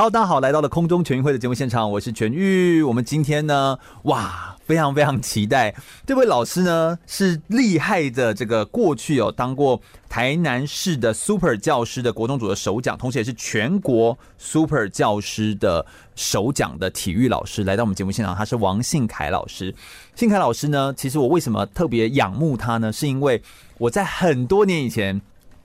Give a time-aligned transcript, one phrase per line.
[0.00, 2.82] 好，大家好，来到了空中全运会的节目现场，我是全玉。
[2.82, 5.74] 我们今天呢，哇，非常非常期待
[6.06, 8.32] 这位老师呢，是厉害的。
[8.32, 9.78] 这个过去有当过
[10.08, 15.84] 台南市的 Super 教师的国中组的首奖，同时也是全国 Super 教师的
[16.16, 18.34] 首奖的体育老师，来到我们节目现场。
[18.34, 19.74] 他是王信凯老师。
[20.14, 22.90] 信凯老师呢，其实我为什么特别仰慕他呢？
[22.90, 23.42] 是因为
[23.76, 25.20] 我在很多年以前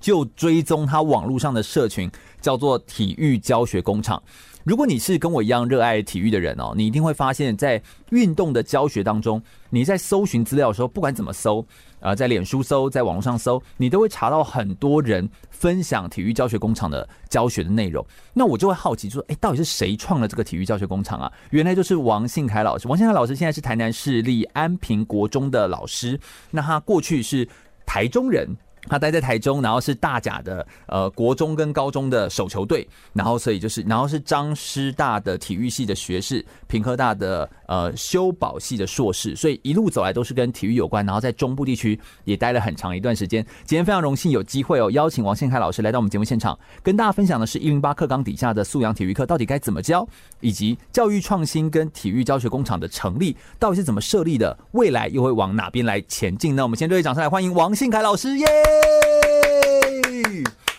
[0.06, 2.08] 就追踪他网络上的社群。
[2.46, 4.22] 叫做体育教学工厂。
[4.64, 11.66] 如果你是跟我一样热爱体育的人哦，你一定会发现，在运动的教学当中，你在搜寻资料的时候，不管怎么搜，
[12.00, 18.06] 啊，在脸书搜，在网络上搜，你都会查到很多人分享体育教学工厂的教学的内容。
[18.32, 21.32] 那我就会好奇说，哎，到底是谁创了这个体育教学工厂啊？
[21.50, 22.88] 原来就是王信凯老师。
[22.88, 26.20] 王信凯老师现在是台南市立安平国中的老师，
[26.52, 27.50] 那他过去是
[27.88, 28.56] 台中人。
[28.88, 43.46] 他待在台中，然后是大甲的呃国中跟高中的手球队，然后所以就是，然后是彰师大的体育系的学士，屏科大的呃修保系的硕士，所以一路走来都是跟体育有关，然后在中部地区也待了很长一段时间。
[43.66, 50.08] 今天非常荣幸有机会哦，邀请王信凯老师来到我们节目现场，跟大家分享的是一零八课纲底下的素养体育课到底该怎么教，
[50.42, 56.64] 以及教育创新跟体育教学工厂的成立到底是怎么设立的，未来又会往哪边来前进呢？
[56.64, 58.46] 我们先热烈掌声来欢迎王信凯老师，耶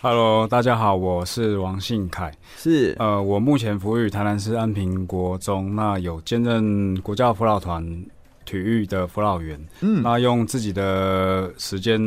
[0.01, 2.31] ！Hello，大家好，我是王信凯。
[2.55, 7.83] 是呃，我目前服务于台南市安平国中，那有兼任国家辅导团
[8.45, 9.59] 体育的辅导员。
[9.81, 11.99] 嗯，那用自己的时间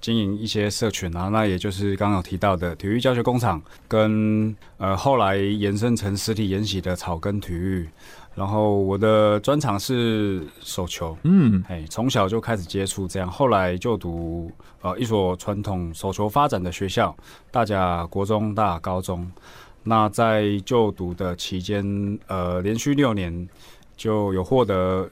[0.00, 7.88] 经营一些社群啊，那也就是刚刚有提到的体育教学工厂，跟呃后来延伸成实体研习的草根体育。
[8.36, 14.52] 然后我的专长是手球，嗯，哎，从小就开始接触这样，后来就读
[14.82, 17.16] 呃一所传统手球发展的学校，
[17.50, 19.26] 大甲国中、大甲高中。
[19.82, 21.82] 那在就读的期间，
[22.26, 23.48] 呃，连续六年
[23.96, 25.08] 就有获得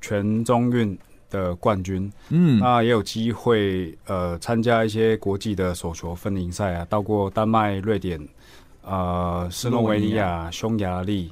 [0.00, 8.18] 全中运的冠军，嗯，那也有机会呃参加一些国际的手球分龄赛啊，到过丹麦、瑞典、
[8.82, 11.30] 呃，斯洛维尼亚、匈牙利。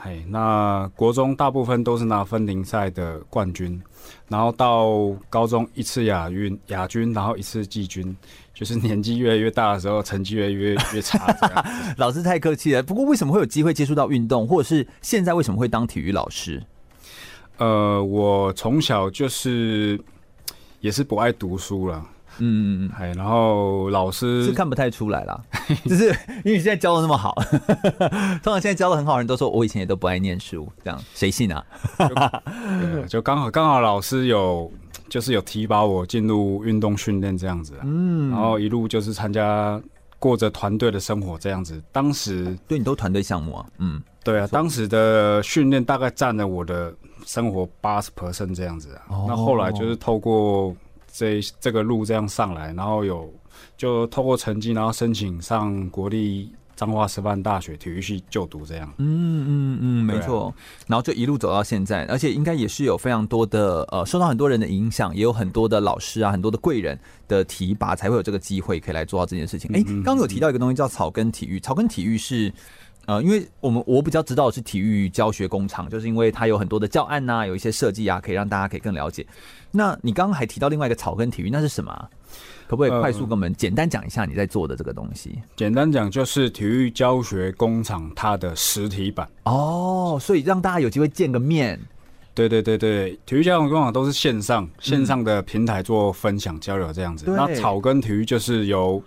[0.00, 3.82] 嘿，那国中大部分都是拿分龄赛的冠军，
[4.28, 8.16] 然后到高中一次亚运亚军，然后一次季军，
[8.54, 11.26] 就是年纪越来越大的时候，成绩越来越越差。
[11.98, 12.82] 老师太客气了。
[12.82, 16.62] 不过为什么会有机会接触到运动，或者是现在为什么会当体育老师？
[17.56, 20.00] 呃，我从小就是
[20.78, 22.06] 也是不爱读书了。
[22.38, 25.40] 嗯嗯嗯，哎，然后老师是看不太出来啦，
[25.84, 26.06] 就是
[26.44, 27.34] 因为你现在教的那么好，
[28.42, 31.64] 通常现在教的很好的人都说我以前也都不爱念书，这样谁信啊？
[33.08, 34.70] 就刚好刚好老师有
[35.08, 39.80] 就是有提拔我进入运动训练这样子，嗯，然后一路就是参加
[40.18, 41.82] 过着团队的生活这样子。
[41.92, 46.94] 当时对你都团队项目啊，嗯，对啊，当时的训练大概占了我的
[47.24, 50.74] 生活八十 percent 这样子啊，那后来就是透过。
[51.18, 53.28] 这这个路这样上来，然后有
[53.76, 58.88] 就透过成绩，然后申请上国立彰化师范大学体育系就读，这样。
[58.98, 60.54] 嗯嗯嗯，没错。
[60.86, 66.96] 然后就一路走到现在，而且应该也是有非常多的呃，受到很多人的影响，也有很多的老师啊，很多的贵人
[67.26, 69.68] 的提拔，才会有这个机会可以来做到这件事情。
[69.74, 72.52] 哎，刚刚有提到一个东西叫草根体育，草根体育是。
[73.08, 79.26] 呃，因为我们我比较知道的是体育教学工厂，就是因为它有很多的教案呐、啊，有一些设计啊，可以让大家可以更了解。
[79.70, 82.06] 那你刚刚还提到另外一个草根体育，那是什么、啊？
[82.66, 85.30] 可不可以快速跟我们简单讲一下你在做的这个东西？
[85.36, 91.80] 呃、简单讲就是体育教学工厂它的实体版哦，所以让大家有机会见个面。
[92.34, 97.24] 对对对对，体育教学工厂都是线上线上的平台做分享交流这样子。
[97.26, 99.02] 嗯、那草根体育就是由。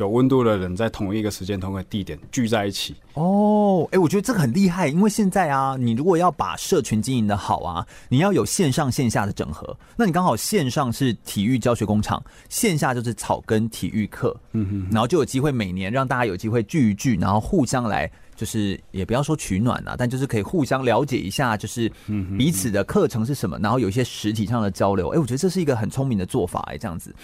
[0.00, 2.96] 有温度的人在同一个时间、同一个地点聚在一起。
[3.14, 9.76] 哦，哎，我觉得这个很厉害，因为现在啊，你如果要把社群经营的好啊，你要有线上线下的整合。
[9.96, 21.92] 那你刚好线上是体育教学工厂，线下就是草根体育课，嗯哼，然后就有机会每年让大家有机会聚一聚，然后互相来，就是也不要说取暖啊，但就是可以互相了解一下，就是
[22.38, 25.08] 彼此的课程是什么，然后有一些实体上的交流。
[25.10, 27.14] 哎，我觉得这是一个很聪明的做法，哎，这样子。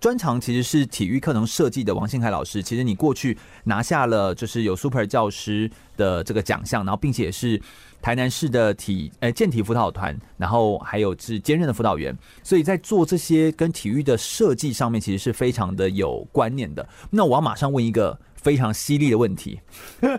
[0.00, 2.62] 专长其实是体育课程设计的王信凯老师。
[2.62, 7.60] 其实你过去拿下了就是有 Super 教师的这个奖项，然后并且是
[8.00, 16.88] 台南市的体呃健体辅导团，然后还有是兼任的辅导员，所以在做这些跟体育的设计上面，其实是非常的有观念的。
[17.10, 19.60] 那我要马上问一个非常犀利的问题。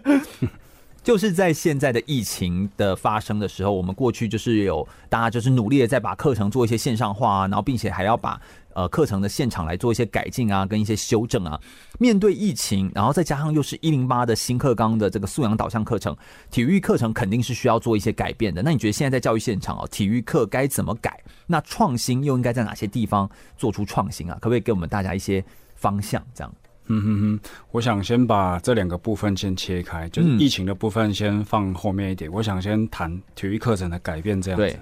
[1.04, 8.40] 就是在现在的疫情的发生的时候，我们过去就是有大家就是努力的在把课程做一些线上化啊，然后并且还要把
[8.74, 11.60] 呃课程的现场来做一些改进啊，跟一些修正啊。
[12.00, 16.16] 面对疫情，然后再加上又是一零八的新课纲的这个素养导向课程，
[16.50, 18.62] 体育课程肯定是需要做一些改变的。
[18.62, 21.22] 那你觉得现在在教育现场哦，体育课该怎么改？
[21.48, 24.34] 那创新又应该在哪些地方做出创新啊？
[24.36, 25.44] 可不可以给我们大家一些
[25.76, 26.22] 方向？
[26.34, 26.54] 这样？
[26.88, 27.40] 嗯哼哼，
[27.72, 32.30] 我想先把这两个部分先切开，就是疫情的部分先放后面一点。
[32.30, 34.66] 嗯、我想先谈体育课程的改变，这样子。
[34.66, 34.80] 对，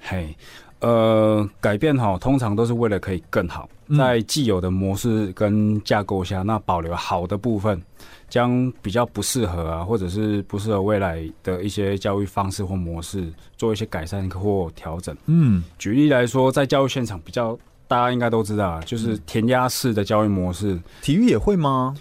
[0.00, 0.36] 嘿，
[0.84, 7.80] 呃，改变哈，通常都是为了可以更好，在既有的模式跟架构下，那保留好的部分，
[8.28, 15.16] 将比较不适合啊，或者是不适合未来的一些教育方式或模式做一些改善或调整。
[15.26, 17.58] 嗯，举例来说，在教育现场比较。
[17.86, 20.80] 大家应该都知道，就是填鸭式的教育模式。
[21.02, 21.94] 体育也会吗？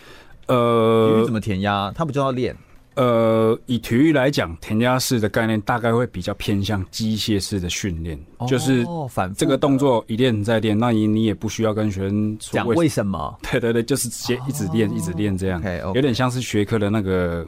[0.47, 1.91] 呃，体育怎么填鸭？
[1.94, 2.56] 他不就要练？
[2.95, 13.36] 呃，以体育来讲，填鸭式的概念大概会比较偏向机械式的训练，哦、就是反这个动作一练再练，那你你也不需要跟学生讲为什么？
[13.51, 17.45] 对对对，就是直接一直练、哦、一直练这样，okay, okay 有点像是学科的那个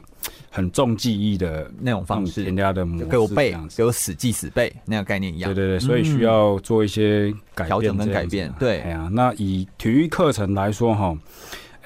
[0.50, 5.54] 很重记忆的那种方式，填鸭的模式，给我背，给我死记死背那个概念一样。
[5.54, 8.52] 对对对，所以需要做一些调整跟改变。
[8.58, 11.16] 对，哎呀，那以体育课程来说哈。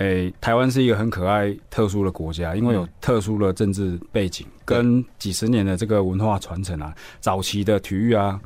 [0.01, 6.95] 诶、欸，台湾是一个很可爱、特殊的国家，因为有特殊的政治背景跟几十年的这个文化传承啊。
[7.21, 8.41] 早期的体育啊，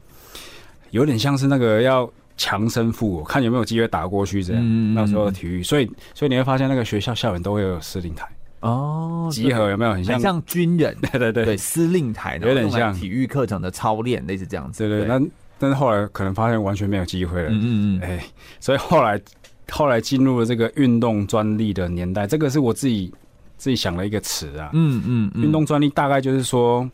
[0.90, 4.60] 有点像是那个要强身富，看有没有机会打过去这样。
[4.64, 8.28] 嗯、那时候的体育，所以所以你会发现那个学校校园都会有司令台
[8.58, 10.92] 哦，集合有没有很像很像军人？
[11.12, 14.82] 对对对，对司令台有点像体育课程的操练，类似这样子。
[14.82, 15.24] 对对，對，那
[15.56, 17.48] 但是后来可能发现完全没有机会了。
[17.50, 18.24] 嗯嗯嗯，哎、欸，
[18.58, 19.22] 所以后来。
[19.70, 23.12] 后来进入了这个运动专利的年代，这个是我自己
[23.56, 24.70] 自己想了一个词啊。
[24.72, 26.88] 嗯嗯，运动专利大概就是说，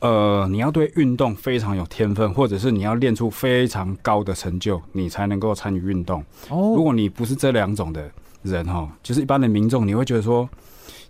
[0.00, 6.20] 呃，你要对运动非常有天分，或者是你要练出非常高的成就，你才能够参与运动。
[6.50, 8.10] 哦，如果你不是这两种的
[8.42, 10.48] 人哈，就是一般的民众，你会觉得说，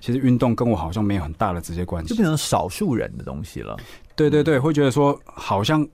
[0.00, 3.76] 其实运动跟我好像没有很大的直接关系，就变成少数人的东西了。
[4.14, 5.86] 对对对，会觉得说好像。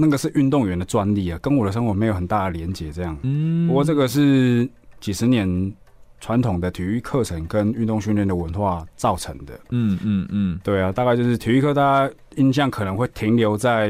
[0.00, 2.92] 那个是运动员的专利啊，跟我的生活没有很大的连结。
[2.92, 4.68] 这样，嗯，不过这个是
[5.00, 5.74] 几十年
[6.20, 9.58] 传统的体育课程跟运动训练的文化造成的。
[9.70, 13.88] 嗯嗯嗯，对啊，大概就是体育课，大家印象可能会停留在，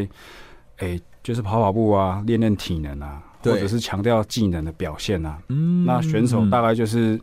[0.79, 5.39] 哎、欸，就是跑跑步啊，练练体能啊，或者是强调技能的表现啊。
[5.49, 7.21] 嗯，那选手大概就是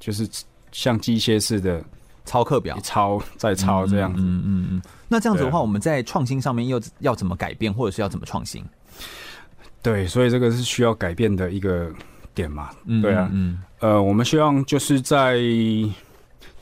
[0.00, 0.26] 就是
[0.72, 1.84] 像机械式的。
[2.26, 4.22] 抄课表，抄再抄这样子。
[4.22, 4.82] 嗯嗯嗯。
[5.08, 8.64] 那这样子的话，我们在创新上面又要怎么改变，或者是要怎么创新？
[9.82, 11.90] 对，所以这个是需要改变的一个
[12.34, 12.70] 点嘛。
[13.02, 13.28] 对啊。
[13.32, 13.60] 嗯。
[13.80, 15.38] 呃，我们希望就是在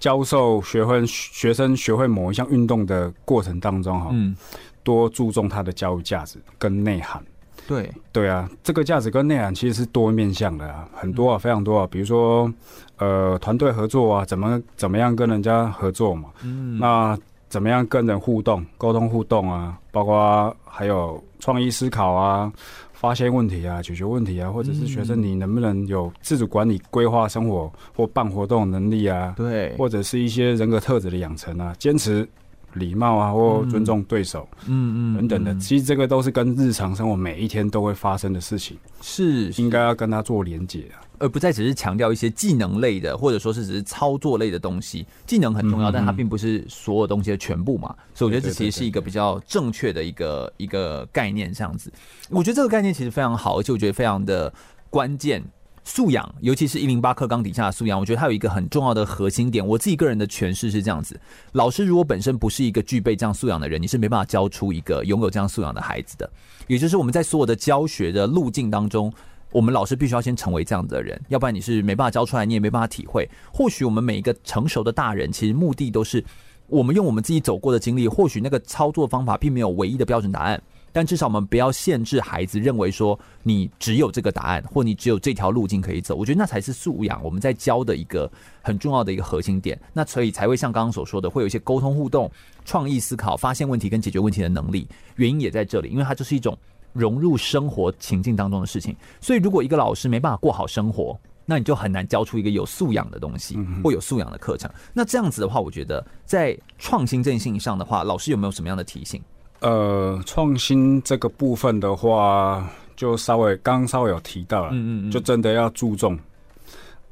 [0.01, 4.35] 教授学会学生学会某一项运动的过程当中，哈，嗯，
[4.83, 7.23] 多注重它的教育价值跟内涵。
[7.69, 11.87] 对对啊，这个价值跟内涵其实是多面向的啊，很多啊，非常多啊。
[11.89, 12.53] 比如说，
[12.97, 16.31] 呃，团队合作啊，怎么怎么样跟人家合作嘛？
[16.43, 17.17] 嗯，那
[17.53, 19.79] 怎么样跟人互动、沟通互动啊？
[19.91, 22.51] 包括还有创意思考啊，
[22.95, 29.35] 发现问题啊，解决问题啊，或者是学生你能不能有自主管理、规划生活或办活动能力啊？
[29.37, 32.27] 对，或者是一些人格特质的养成啊，坚持。
[32.75, 45.07] 礼貌啊，或尊重对手，嗯嗯等等的，其实这个都是跟日常生活每一天都会发生的事情，是应该要跟他做连结啊，而不再只是强调一些技能类的，或者说是只是操作类的东西。
[45.25, 47.95] 技能很重要，但它并不是所有东西的全部嘛。
[48.13, 51.93] 所以我觉得这其实是一个比较正确的一个一个概念，这样子。
[52.29, 54.53] 我觉得这个概念其实非常好，而且我觉得非常的
[54.91, 55.41] 关键。
[55.85, 59.67] 素养，尤其是一零八课纲底下的素养，我觉得它有一个很重要的核心点。
[59.67, 66.31] 我自己个人的诠释是这样子：老师如果本身不是一个具备这样素养的人，你是没办法教出一个拥有这样素养的孩子的。
[66.69, 69.13] 也就是我们在所有的教学的路径当中，
[69.53, 73.29] 我们老师必须要先成为这样子的人，要不然你是没办法教出来，你也没办法体会。
[73.53, 76.25] 或许我们每一个成熟的大人，其实目的都是
[76.69, 80.61] 我们用我们自己走过的经历，或许那个操作方法并没有唯一的标准答案。
[80.95, 86.15] 但至少我们不要限制孩子，认为说你只有这个答案，或你只有这条路径可以走。
[86.15, 88.31] 我觉得那才是素养，我们在教的一个
[88.61, 89.79] 很重要的一个核心点。
[89.95, 92.31] 那所以才会像刚刚所说的，会有一些沟通互动、
[92.67, 94.87] 创意思考、发现问题跟解决问题的能力。
[95.17, 96.59] 原因也在这里，因为它就是一种
[96.93, 98.97] 融入生活情境当中的事情。
[99.21, 104.71] 所以，如果一个老师没办法过好生活，那你就很难教出一个有素养的东西，或有素养的课程。
[104.93, 109.21] 那这样子的话，我觉得在创新这件事情上的话，老师有没有什么样的提醒？
[109.61, 116.19] 呃，创新这个部分的话，就稍微刚刚稍微有提到了，嗯嗯，就真的要注重，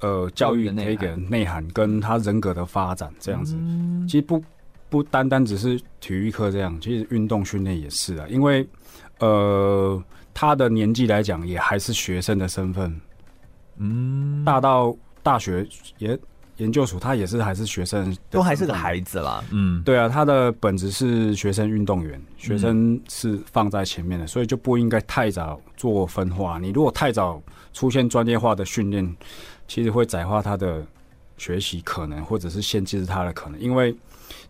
[0.01, 3.57] 呃，教育的那个内涵跟他人格的发展这样子。
[4.09, 4.43] 其实不
[4.89, 8.67] 不单单只是体育课这样，其实运动训练也是啊，因为
[9.21, 10.03] 呃，
[10.35, 13.01] 他的年纪来讲，也还是学生的身份，
[13.79, 15.67] 嗯，大到大学
[15.99, 16.19] 研。
[16.57, 19.43] 研究所他也是还是学生，都还是个孩子啦。
[19.51, 26.59] 嗯，对啊，他的本质是学生运动员，学生是放在前面的，所以就不应该太早做分化。
[26.59, 29.17] 你如果太早出现专业化的训练，
[29.69, 30.85] 其实会窄化他的
[31.39, 33.59] 学习可能，或者是限制他的可能。
[33.59, 33.97] 因为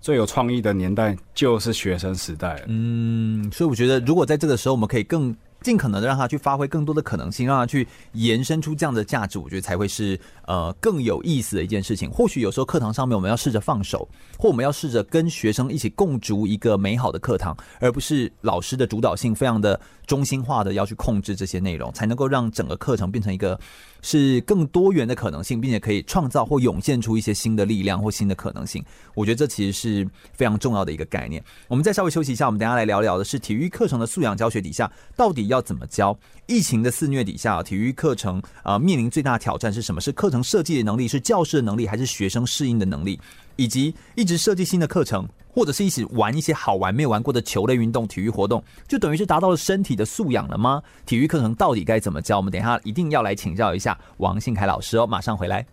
[0.00, 2.62] 最有创意的年代就是学生时代。
[2.66, 5.34] 嗯，所以我觉得如果在这个时候，我们可以更。
[5.62, 12.10] 尽可能的让他去发挥更多的可能性，让他去延伸出这样的价值，我觉得才会是呃更有意思的一件事情。
[12.10, 14.08] 或许有时候课堂上面我们要试着放手，
[14.38, 23.60] 或我们要试着跟学生一起共筑一个美好的课堂，而不是老师的主导性非常的中心化的要去控制这些内容，才能够让整个课程变成一个。
[24.02, 28.84] 是更多元的可能性，并且可以创造或涌现出一些新的力量或新的可能性。
[29.14, 31.42] 我觉得这其实是非常重要的一个概念。
[31.68, 36.18] 我们再稍微休息一下，我们等下来聊聊的是体育课程的素养教学底下到底要怎么教。
[36.46, 40.00] 疫情的肆虐底下，体育课程啊、面临最大挑战是什么？
[40.00, 43.20] 是课程设计的能力，是教师的能力，还是学生适应的能力？
[43.60, 50.82] 以及一直设计新的课程，或者是一起玩一些好玩没有玩过的球类运动、体育活动，就等于是达到了身体的素养了吗？
[51.04, 52.38] 体育课程到底该怎么教？
[52.38, 55.66] 我们等一下一定要来请教一下王信凯老师哦，马上回来。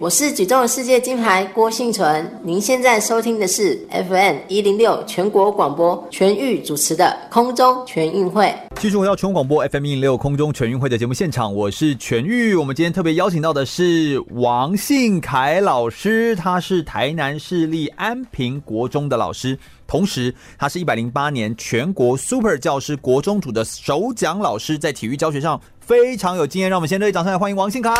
[0.00, 8.54] 我是举重世界金牌郭信存，您现在收听的是 FM 一零六全国广播全域主持的空中全运会。
[8.76, 12.54] 继续回到全国广播 FM 一零六空中全运会的节目现场，我是全域。
[12.54, 26.68] 我们今天特别邀请到的是王信凯老师，他是台南市立安平国中的老师，同时他是一百零八年全国 Super 教师国中组的首奖老师，在体育教学上非常有经验。
[26.68, 27.90] 让我们先热烈掌声来欢迎王信凯，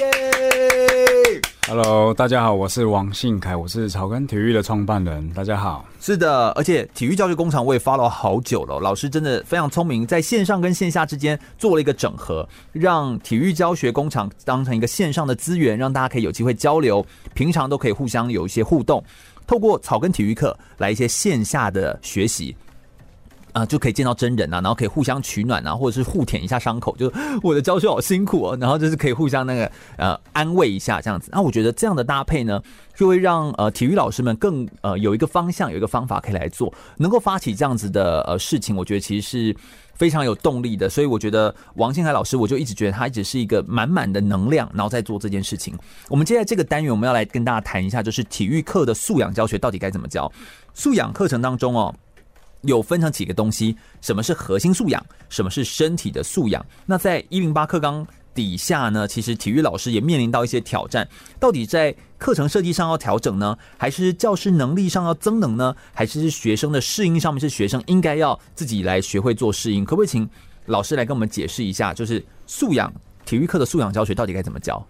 [0.00, 5.26] 耶！Hello，大家好，我是王信凯，我是草根体育的创办人。
[5.30, 19.02] 大家好，是的，而且体育教学工厂我也 follow 好久了，老师真的非常聪明，在线上跟线下之间做了一个整合，让体育教学工厂当成一个线上的资源，让大家可以有机会交流，平常都可以互相有一些互动，
[19.46, 22.54] 透过草根体育课来一些线下的学习。
[23.58, 27.12] 啊，就可以见到真人啊，然后可以互相取暖啊，或者是互舔一下伤口，就
[27.42, 31.28] 我的教学好辛苦哦，然后就是可以互相那个呃安慰一下这样子。
[31.32, 32.62] 那我觉得这样的搭配呢，
[32.94, 39.56] 就会让呃体育老师们更呃有一个方向，有一个方法可以来做，能够发起这样子的呃事情，我觉得其实是
[39.94, 40.88] 非常有动力的。
[40.88, 45.76] 所以我觉得王信凯老师，我就一直觉得他一直是一个满满的能量，然后在做这件事情。
[46.08, 50.30] 我们接下来这个单元，我们要来跟大家谈一下，就是体育课的素养教学到底该怎么教？
[50.74, 51.92] 素养课程当中哦。
[52.62, 56.64] 有分成几个东西，什么是核心素养，什么是身体的素养？
[56.86, 61.08] 那在一零八课纲底下呢，其实体育老师也面临到一些挑战，
[61.40, 69.84] 到底在课程设计上要调整呢，还是教师能力上要增能呢，还是学生的适应上面是学生应该要自己来学会做适应？
[69.84, 70.28] 可不可以请
[70.66, 72.92] 老师来跟我们解释一下，就是素养
[73.24, 74.84] 体育课的素养教学到底该怎么教？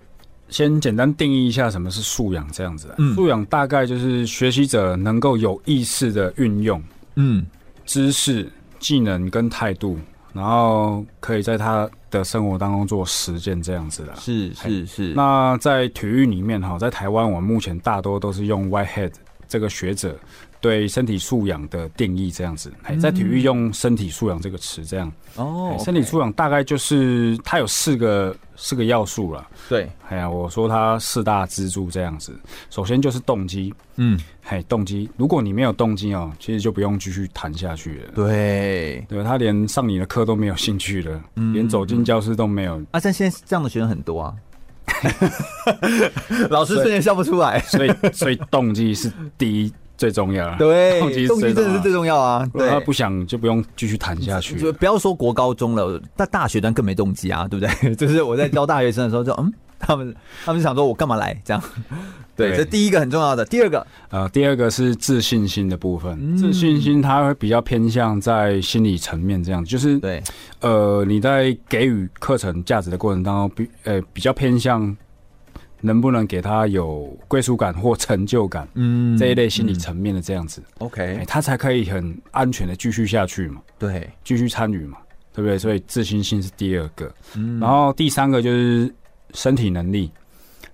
[0.51, 2.95] 先简单定义一下什么是素养，这样子。
[2.99, 6.83] 嗯，素养大概就是学习者能够有意识的运用，
[7.17, 7.47] 嗯。
[7.89, 8.47] 知识、
[8.79, 9.99] 技能跟态度，
[10.35, 14.15] 然后可以在他的生活当中做实践，这样子的。
[14.17, 15.15] 是是是。
[15.15, 19.13] 那在体育里面哈，在台湾，我们目前大多都是用 Whitehead
[19.49, 20.15] 这个学者。
[20.61, 29.47] 对身体素养的定义这样子，哎在体育用身体素养这个词这样哦，身体素养大概就是它有四个四个要素了。
[29.69, 32.37] 对，哎呀，我说它四大支柱这样子。
[32.71, 38.13] 首先就是动机，嗯，嘿，动机，如果你没有动机哦，其实就不用继续谈下去了。
[38.15, 41.23] 对，对，他连上你的课都没有兴趣了，
[41.53, 42.77] 连走进教室都没有。
[42.91, 44.35] 啊，但现在这样的学生很多啊，
[46.51, 47.61] 老师瞬间笑不出来。
[47.61, 49.73] 所以，所以动机是第一。
[49.99, 52.49] 最重要，对，动机真的是最重要啊！
[52.55, 54.55] 对，他不想就不用继续谈下去。
[54.57, 57.95] 就不要说国高中了，大大学端更没动机啊，对不对？
[57.97, 60.15] 就是我在教大学生的时候就，就嗯，他们
[60.45, 61.63] 他们想说，我干嘛来这样？
[62.37, 63.45] 对，这第一个很重要的。
[63.45, 66.17] 第二个，呃，第二个是自信心的部分。
[66.23, 70.23] 嗯、自信心它会比较偏向在心理层面，这样就是对，
[70.61, 74.97] 呃，你在给予课程价值的过程当中，比呃比较偏向
[75.81, 80.61] 能不能给他有归属感或成就感，嗯，这一类心理层面的这样子。
[80.61, 83.61] 嗯、OK，他才可以很安全的继续下去嘛。
[83.79, 84.99] 对，继续参与嘛，
[85.33, 85.59] 对不对？
[85.59, 87.13] 所以自信心是第二个。
[87.35, 88.93] 嗯，然后第三个就是
[89.35, 90.11] 身体能力。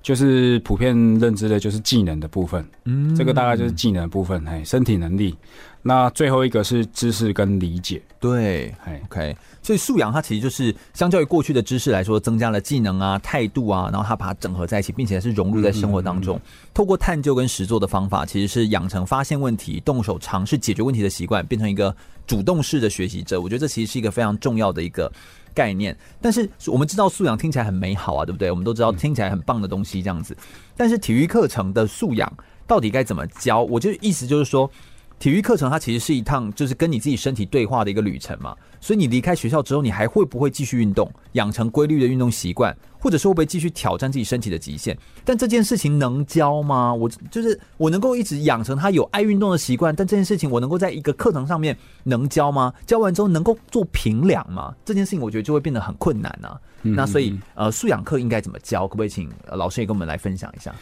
[0.04, 2.62] 就是普遍认知的，就是技能的部分。
[2.84, 4.44] 嗯，这个大概就是技能的部分。
[4.44, 5.34] 嘿，身体能力。
[5.80, 8.02] 那最后一个是知识跟理解。
[8.20, 9.34] 对，嘿，OK。
[9.62, 16.36] 所以素养它其实就是相较于过去的知识来说，增加了技能啊、态度啊，然后它把它整合在一起，并且是融入在生活当中。
[16.36, 21.94] 嗯嗯嗯，透过探究跟实作的方法，其实是养成发现问题、动手尝试解决问题的习惯，变成一个
[22.26, 23.40] 主动式的学习者。
[23.40, 25.10] 我觉得这其实是一个非常重要的一个。
[25.54, 28.50] 概念，但是我们知道素养听起来很美好啊，对不对？
[28.50, 30.36] 我们都知道听起来很棒的东西这样子，
[30.76, 32.30] 但是体育课程的素养
[32.66, 33.62] 到底该怎么教？
[33.62, 34.70] 我就意思就是说。
[35.16, 44.96] 体育课程它其实是一趟就是跟你自己身体对话的一个旅程嘛，所以你离开学校之后，你还会不会继续运动，养成规律的运动习惯，或者说会不会继续挑战自己身体的极限？
[45.26, 46.94] 但这件事情能教吗？
[46.94, 52.72] 我就是我能够一直养成他有爱运动的习惯，但这件事情我能够在一个课程上面能教吗？
[52.86, 54.74] 教完之后能够做平量吗？
[54.86, 56.58] 这件事情我觉得就会变得很困难啊。
[56.80, 58.88] 那所以呃，素养课应该怎么教？
[58.88, 60.74] 可不可以请老师也跟我们来分享一下？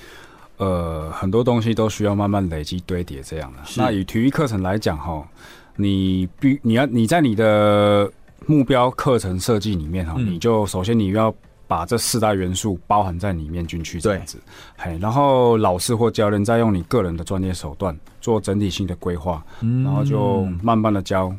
[0.58, 3.58] 呃，很多东西都需要慢慢累积堆叠这样的。
[3.76, 5.26] 那以体育课程来讲哈，
[5.74, 8.08] 你必你要你在你的
[8.46, 11.34] 目标课程设计里面哈，嗯、你就首先你要
[11.72, 14.38] 把这四大元素包含在里面进去这样子。
[14.76, 21.34] 嘿，然后老师或教练再用你个人的专业手段做整体性的规划，然后就慢慢的教，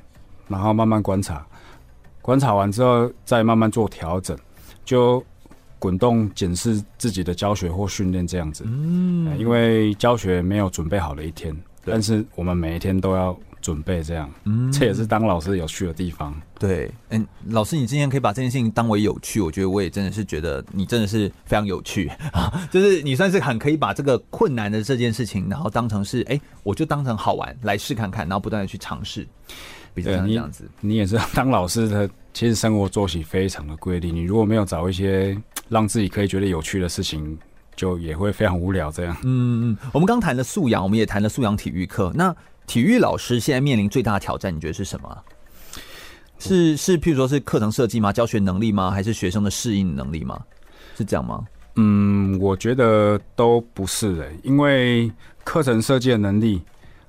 [0.48, 1.46] 然后慢慢观察，
[2.20, 4.36] 观察完之后再慢慢做调整，
[4.84, 5.24] 就。
[5.84, 16.39] 滚动检视自己的教学或训练这样子，嗯，因为教学没有准备好的一天，但是我们每一天都要准备这样，嗯，这也是当老师有趣的地方。
[16.60, 29.26] 对，嗯，老师，你今天可以把这件事情当为有趣，我觉得我也真的是觉得你真的是非常有趣啊， 就是你算是很可以把这个困难的这件事情，然后当成是，哎，我就当成好玩来试看看，然后不断的去尝试，
[29.95, 30.69] 比较像这样子。
[30.82, 35.36] 你也是当老师的，其实生活作息非常的规律，你如果没有找一些。
[35.69, 37.38] 让自己可以觉得有趣的事情，
[37.73, 38.91] 就也会非常无聊。
[38.91, 42.12] 这样，嗯嗯，我们刚谈了素养，我们也谈了素养体育课。
[42.13, 42.36] 那
[42.67, 45.17] 体育老师现在面临最大的挑战，你觉得是什么？
[46.39, 48.12] 是是，譬如说是课程设计吗？
[48.12, 48.91] 教学能力吗？
[48.91, 50.41] 还是学生的适应能力吗？
[50.97, 51.45] 是这样吗？
[51.76, 55.12] 嗯，我觉得都不是的，因为
[55.43, 56.62] 课程设计的能力。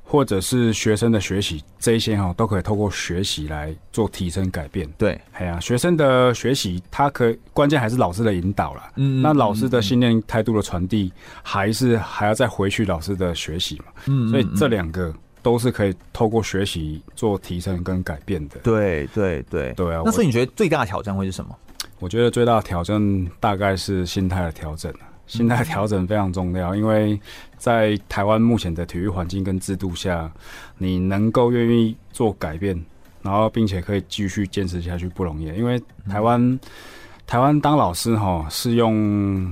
[0.06, 4.86] 或者是学生的学习，这一些哈都可以透过学习来做提升改变。
[4.98, 8.82] 对，哎呀，学生的学习，他可以关键还是老师的引导了。
[8.96, 11.10] 嗯，那老师的信念态度的传递，
[11.42, 13.86] 还是还要再回去老师的学习嘛。
[14.06, 15.12] 嗯，所以这两个
[15.44, 18.58] 都是可以透过学习做提升跟改变的。
[18.64, 20.02] 对对对对啊！
[20.04, 21.56] 那所以你觉得最大的挑战会是什么？
[22.00, 24.92] 我觉得最大的挑战大概是心态的调整。
[25.26, 27.18] 心态调整非常重要，因为
[27.56, 30.30] 在台湾目前的体育环境跟制度下，
[30.76, 32.78] 你能够愿意做改变，
[33.22, 35.46] 然后并且可以继续坚持下去不容易。
[35.46, 36.60] 因为台湾
[37.26, 39.50] 台湾当老师哈是用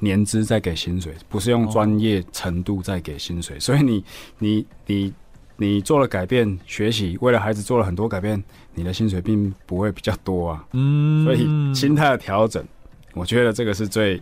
[0.00, 4.04] 年资在给薪水，不是用专业程度在给薪水，所以你
[4.40, 5.14] 你你
[5.56, 8.42] 你做了改变，学习为了孩子做了很多改变，
[8.74, 10.64] 你的薪水并不会比较多啊。
[10.72, 12.64] 嗯，所以心态的调整，
[13.14, 14.20] 我觉得这个是最。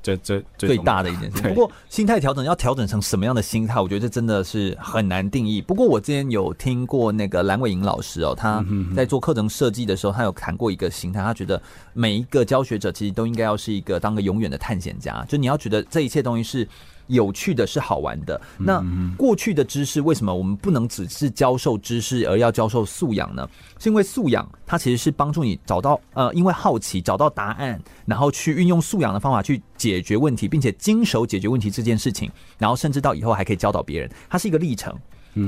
[0.00, 5.60] 最最最大的一件事，不过心态调整要调整成什么样的心态，我觉得这真的是很难定义。
[5.60, 11.60] 不过我之前有听过那个蓝伟莹老师哦，他在做课程设计的时候，他有谈过一个心态，他觉得
[11.94, 16.66] 每一个教学者其实都应该要是一个当个永远的探险家，就你要觉得这一切东西是。
[17.08, 18.40] 有趣的是好玩的。
[18.56, 18.82] 那
[19.16, 23.48] 过去的知识为什么我们不能只是教授知识，而要教授素养呢？
[23.78, 34.94] 是因为素养它其实是帮助你找到呃，因为好奇找到答案，然后去运用素养的方法去解决问题，并且经手解决问题这件事情，然后甚至到以后还可以教导别人，它是一个历程。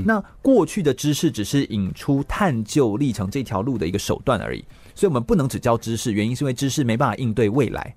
[0.05, 4.63] 那过去的知识只是引出探究历程这条路的一个手段而已，
[4.95, 7.93] 所以我们不能只教知识，原因是因为知识没办法应对未来。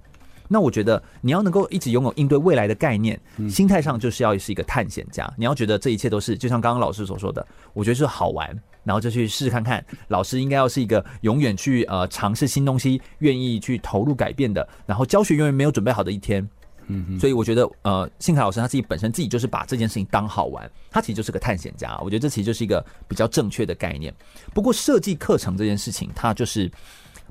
[0.47, 5.33] 那我觉得你要能够一直拥有应对未来的概念，心态上就是要是一个探险家。
[5.39, 8.49] 你要觉得这一切都是就像刚刚老师所说的，我觉得是好玩，
[8.85, 9.85] 然后就去试试看看。
[10.09, 14.69] 老师应该要是一个永远去呃尝试新东西，愿意去投入改变的。
[14.85, 16.47] 然后教学永远没有准备好的一天。
[16.89, 21.99] 嗯，所以我觉得呃，信凯老师他自己本身自己就是把这件事情当好玩，他其实就是个探险家。
[22.05, 24.15] 我觉得这其实就是一个比较正确的概念。
[24.53, 26.71] 不过设计课程这件事情，它就是。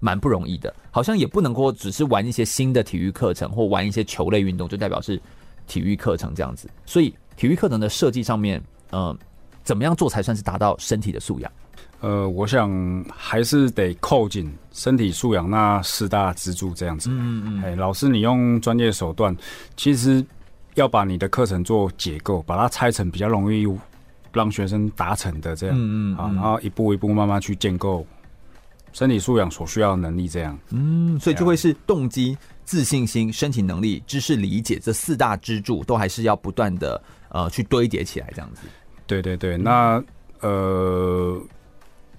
[0.03, 5.19] 蛮不容易的，好像也不能够只是玩一些新的体育课程或玩一些球类运动就代表是
[5.65, 6.69] 体育课程这样子。
[6.85, 9.17] 所以体育课程的设计上面，呃，
[9.63, 11.49] 怎么样做才算是达到身体的素养？
[12.01, 12.69] 呃，我想
[13.15, 17.09] 还是得扣紧身体素养那四大支柱这样子。
[17.09, 19.33] 嗯嗯，哎，老师，你用专业手段，
[19.77, 20.21] 其实
[20.75, 23.65] 要把你的课程做结构，把它拆成比较容易
[24.33, 25.75] 让学生达成的这样。
[25.79, 28.05] 嗯嗯，啊，然后一步一步慢慢去建构。
[28.93, 38.61] 身体素养所需要的能力，这样，嗯，所以就会是动机、自信心、身体能力、知识理解这四大支柱，都还是要不断的呃去堆叠起来，这样子。
[39.05, 40.01] 对对对，那
[40.41, 41.41] 呃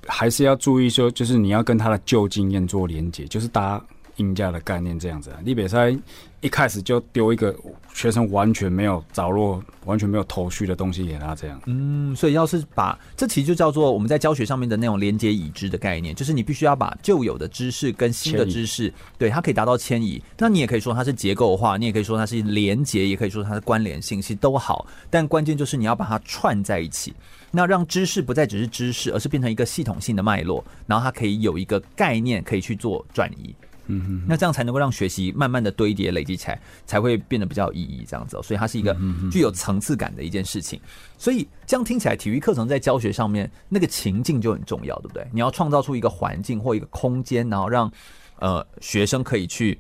[0.07, 3.83] 还是要注意说，就是你要跟他的旧经验做连接，就是搭
[4.17, 5.39] 硬架的概念这样子啊。
[5.45, 5.97] 你别在
[6.45, 7.57] 一开始就丢一个
[7.95, 11.59] 学生完全没有着落、完全没有头绪的东西给他，这样。
[11.65, 20.23] 嗯，所以要是把这其实就叫做我们在教学上面的那种连接已知的概念，就是你必须要把旧有的知识跟新的知识，对它可以达到迁移。
[20.37, 24.87] 那你也可以说它是结构化，你也可以说它是连接，也可以说它的关联性，其实都好。
[25.09, 27.15] 但关键就是你要把它串在一起，
[27.51, 33.55] 那让知识不再只是知识，而是变成一个系统性的脉络，然后它可以有一个概念可以去做转移。
[33.87, 38.05] 嗯哼，那这样才能够让学习慢慢的堆叠累积起来，才会变得比较有意义。
[38.09, 38.97] 这样子，所以它是一个
[39.31, 40.81] 具有层次感的一件事情。
[41.19, 45.27] 所以这样听起来，体育课程在教学上面那个情境就很重要，对不对？
[45.33, 47.91] 你要创造出一个环境或一个空间，然后让
[48.39, 49.79] 呃学生可以去。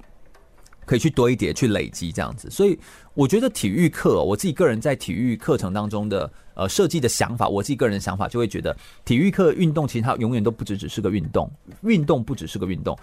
[0.86, 2.78] 可以去堆叠、去累积这样子，所以
[3.14, 11.50] 我觉得体育课，我自己个人在体育课程当中的呃设计的想法，我自己个人的想法就会觉得，体育课运动其实它永远都不只只是个运动，
[11.82, 12.98] 运动不只是个运动，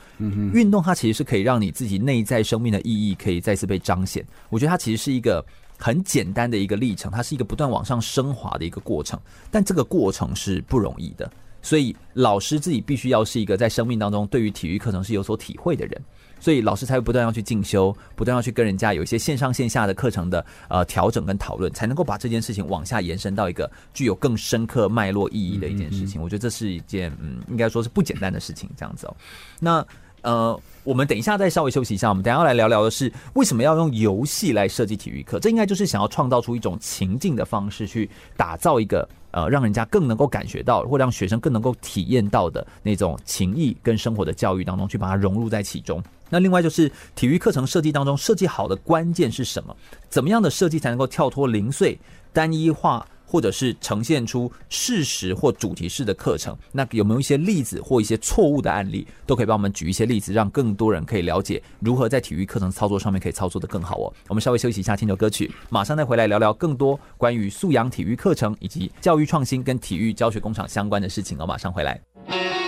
[0.54, 4.26] 运动它其实是可以让你自己内在生命的意义可以再次被彰显。
[4.50, 5.44] 我觉得它其实是一个
[5.78, 16.02] 很简单的一个历程，它是一个不断往上升华的一个过程，但这个过程是不容易的，所以老师自己必须要是一个在生命当中对于体育课程是有所体会的人。
[16.42, 26.22] 所以老师才会不断要去进修，不断要去跟人家有一些线上线下的课程的呃调整跟讨论，才能够把这件事情往下延伸到一个具有更深刻脉络意义的一件事情。
[26.22, 28.68] 我觉得这是一件嗯，应该说是不简单的事情。
[28.76, 29.16] 这样子哦，
[29.60, 29.86] 那
[30.24, 35.40] 呃，我们等一下再稍微休息一下，我们等一下要来聊聊的是为什么要用游戏来设计体育课？
[35.40, 46.02] 这应该就是想要创造出一种情境的方式，去打造一个呃，让人家更能够感觉到，或让学生更能够体验到的那种情谊跟生活的教育当中，去把它融入在其中。
[46.32, 49.76] 那另外就是体育课程设计当中，设计好的关键是什么？
[50.10, 52.00] 怎么样的设计才能够跳脱零碎、
[52.34, 56.58] 单一化，或者是呈现出事实或主题式的课程？
[56.72, 64.14] 那有没有一些例子或一些错误的案例，都可以帮我们举一些例子，让更多人可以了解如何在体育课程操作上面可以操作得更好哦。
[64.30, 71.46] 我们稍微休息一下，听首歌曲，马上再回来聊聊更多关于素养体育课程以及教育创新跟体育教学工厂相关的事情哦。
[71.46, 72.61] 马上回来。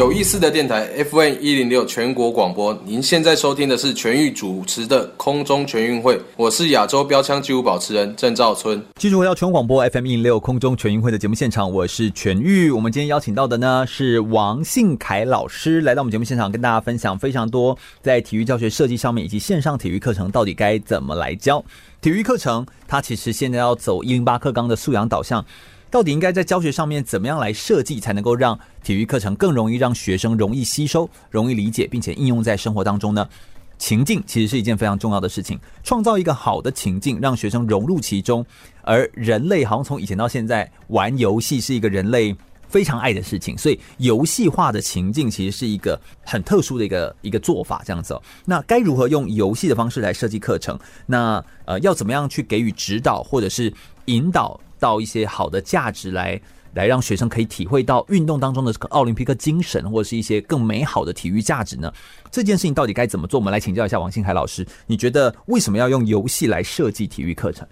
[0.00, 8.82] 有意思的电台 FM 一零六全国广播，您现在收听的是全域主持的空中全运会，我是亚洲标枪纪录保持人郑兆春。
[8.96, 12.70] 继续回到全广播 FM 一零六空中全运会的节目现场，我是全域。
[12.70, 21.62] 我们今天邀请到的呢是王信凯老师，来到我们节目现场跟大家分享非常多在体育教学设计上面，以及线上体育课程到底该怎么来教。
[22.00, 25.44] 体育课程它其实现在要走一零八课纲的素养导向。
[25.90, 33.28] 到底应该在教学上面怎么样来设计，才能够让体育课程更容易让学生容易吸收、容易理解，并且应用在生活当中呢？
[33.76, 38.44] 情境其实是一件非常重要的事情，创造一个好的情境，让学生融入其中。
[38.82, 42.36] 而人类好像从以前到现在，玩游戏是一个人类
[42.68, 48.22] 非常爱的事情，所以游戏化的情境其实是一个很特殊的一个一个做法，这样子哦。
[48.44, 50.78] 那该如何用游戏的方式来设计课程？
[51.06, 53.72] 那呃，要怎么样去给予指导或者是
[54.04, 54.60] 引导？
[54.80, 56.40] 到一些好的价值来，
[56.74, 61.92] 来让学生可以体会到运动当中的奥林匹克精神，或者是一些更美好的体育价值呢？
[62.30, 63.38] 这件事情到底该怎么做？
[63.38, 67.68] 我们来请教一下王新海老师，你觉得为什么要用游戏来设计体育课程？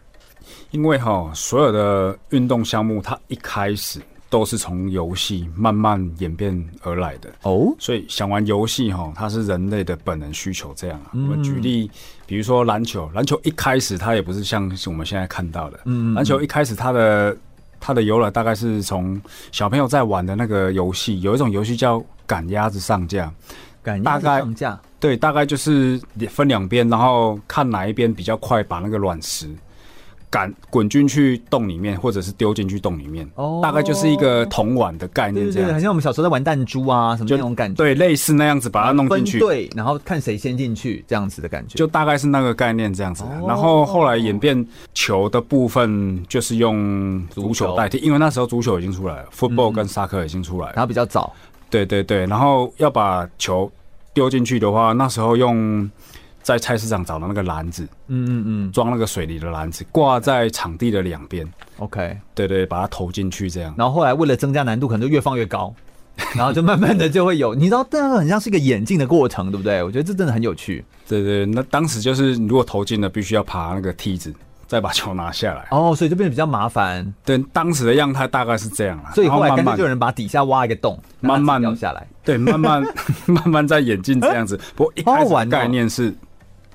[0.70, 4.00] 因为哈，所有的运动项目它一开始。
[4.30, 7.30] 都是从游戏慢慢演变而来的。
[7.42, 10.72] 哦，所以想玩游戏哈，它是人类的本能需求。
[10.76, 11.90] 这样啊，我们举例，
[12.26, 17.36] 比如说篮球，篮球一开始它也不是像是我们现在看到的，嗯，篮球一开始它的
[17.80, 23.32] 它的由来大概是从小朋友在玩的那个游戏，有一种游戏叫赶鸭子上架，
[23.82, 29.48] 赶鸭子上架，对，大概就是分两边，然后看哪一边比较快把那个卵石
[30.30, 43.24] 赶滚进去洞里面，或者是丢进去洞里面，哦，大概就是一个铜碗的概念，这样，好像我们小时候在玩弹珠啊，什么那种感觉，对，类似那样子把它弄进去，对，然后看谁先进去，这样子的感觉，就大概是那个概念这样子。
[43.46, 51.32] 然后后来演变球的部分，就是用足球代替，因为那时候足球已经出来了，football 跟 soccer 已经出来了，然后比较早，
[51.70, 53.70] 对对对，然后要把球
[54.12, 55.90] 丢进去的话，那时候用。
[56.42, 61.46] 在菜市场找到那个篮子，嗯嗯嗯，装那个水泥的篮子，挂在场地的两边。
[61.78, 63.74] OK，对，对对，把它投进去这样。
[63.76, 65.74] 然后后来为了增加难度，可能就越放越高，
[66.34, 69.82] 然后就慢慢的就会有，你知道，这样很像是一个演进的过程，对不对？
[69.82, 70.84] 我觉得这真的很有趣。
[71.06, 74.34] 对，对对，那当时就是如果投进了，必须要爬那个梯子，
[74.66, 75.66] 再把球拿下来。
[75.70, 77.14] 哦，所以就变得比较麻烦。
[77.24, 79.10] 对，当时的样态大概是这样了。
[79.14, 82.06] 所以后来干脆就有人把底下挖一个洞，慢慢掉下来。
[82.24, 82.82] 对，慢慢
[83.26, 84.58] 慢慢在演进这样子。
[84.74, 86.14] 不过一开始概念是。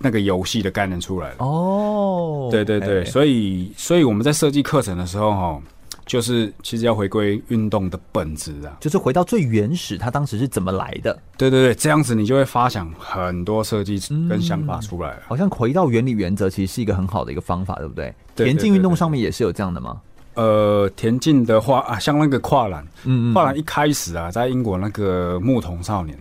[0.04, 5.62] 那个游戏的概念出来了哦，对对对，所以所以我们在设计课程的时候哈，
[6.06, 11.18] 就是其实要回归运动的本质啊，就是回到最原始，它当时是怎么来的？
[11.38, 13.98] 对对对，这样子你就会发想很多设计
[14.30, 15.22] 跟想法出来了。
[15.28, 18.14] 好像回到原理原则，其实是一个很好的一个方法，对不对？
[18.36, 20.02] 田径运动上面也是有这样的吗？
[20.34, 26.18] 呃，田径的话啊，像那个跨栏，嗯嗯，跨栏一开始啊，在英国那个牧童少年，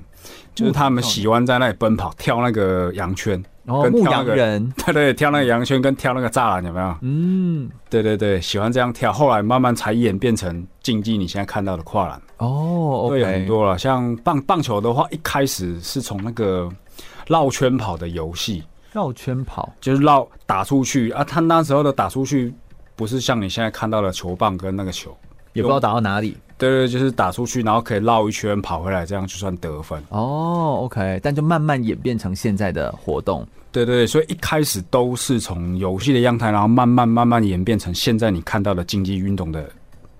[0.55, 3.43] 就是他们喜欢在那里奔跑，跳那个羊圈。
[3.67, 6.97] 哦，牧羊人， 对对，跳那个羊圈跟跳那个栅栏有没有？
[7.03, 11.17] 嗯，对对对，喜欢这样跳，后来慢慢才演变成竞技。
[11.17, 13.79] 你现在看到的跨栏哦，对，很多了。
[13.79, 16.69] 像棒棒球的话，一开始是从那个
[17.29, 21.23] 绕圈跑的游戏，绕圈跑就是绕打出去啊。
[21.23, 22.53] 他那时候的打出去，
[22.97, 25.17] 不是像你现在看到的球棒跟那个球，
[25.53, 26.37] 也不知道打到哪里。
[26.69, 30.01] 对对，就是打出去，然后可以绕一圈跑回来，这样就算得分。
[30.11, 33.45] 哦，OK，但就慢慢演变成现在的活动。
[33.73, 39.69] 对对对，所以一开始都是从游戏的样态，然后慢慢慢慢演变成现在你看到的竞技运动的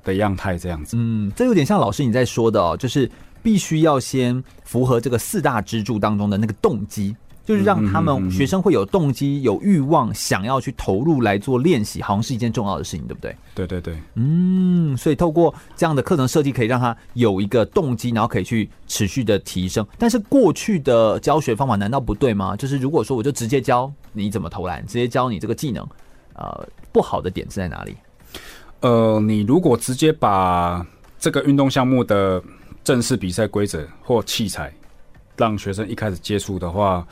[0.03, 0.97] 的样态这样子。
[0.99, 3.09] 嗯，这有点像老师你在说的哦，就是
[3.41, 7.15] 必须要先符合这个四大支柱当中的那个动机。
[7.45, 13.37] 就是让他们学生会有动机、有欲望，想要去投入来做练习，好像是一件重要的事情，对不对？
[13.55, 19.87] 对对对，嗯，所以透过这样的课程设计，可以让他有一个动机，然后可以去持续的提升。
[19.99, 22.55] 但是过去的教学方法难道不对吗？
[22.57, 25.85] 就是如果说我就直接教你怎么投篮，直接教你这个技能，
[26.35, 27.97] 呃，不好的点是在哪里？
[28.81, 30.87] 呃，你如果直接把
[31.19, 32.43] 这个运动项目的
[32.85, 34.73] 正式比赛规则或器材。
[35.37, 37.07] 让学生一开始接触的话，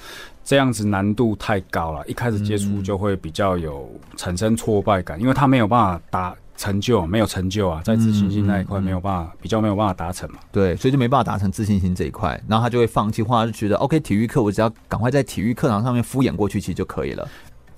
[0.44, 2.06] 这样子难度太高了。
[2.06, 10.38] 一开始接触就会比较有产生挫败感，因为他没有办法达成就，没有成就啊，在自信心那一块没有办法，比较没有办法达成嘛。
[10.52, 17.26] 对，所以就没办法达成自信心这一块，然后他就会放弃，或者就觉得 OK，体育课我只要赶快在体育课堂上面敷衍过去，其实就可以了。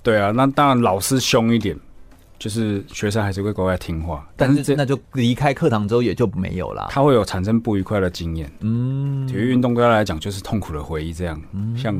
[0.01, 1.77] 对啊，那当然老师凶一点。
[2.43, 6.87] 就是学生还是会乖乖听话，但是那就离开课堂之后也就没有了。
[6.89, 8.51] 他会有产生不愉快的经验。
[8.59, 11.97] 嗯，体育运动对他来讲就是痛苦的回忆，这样，嗯、像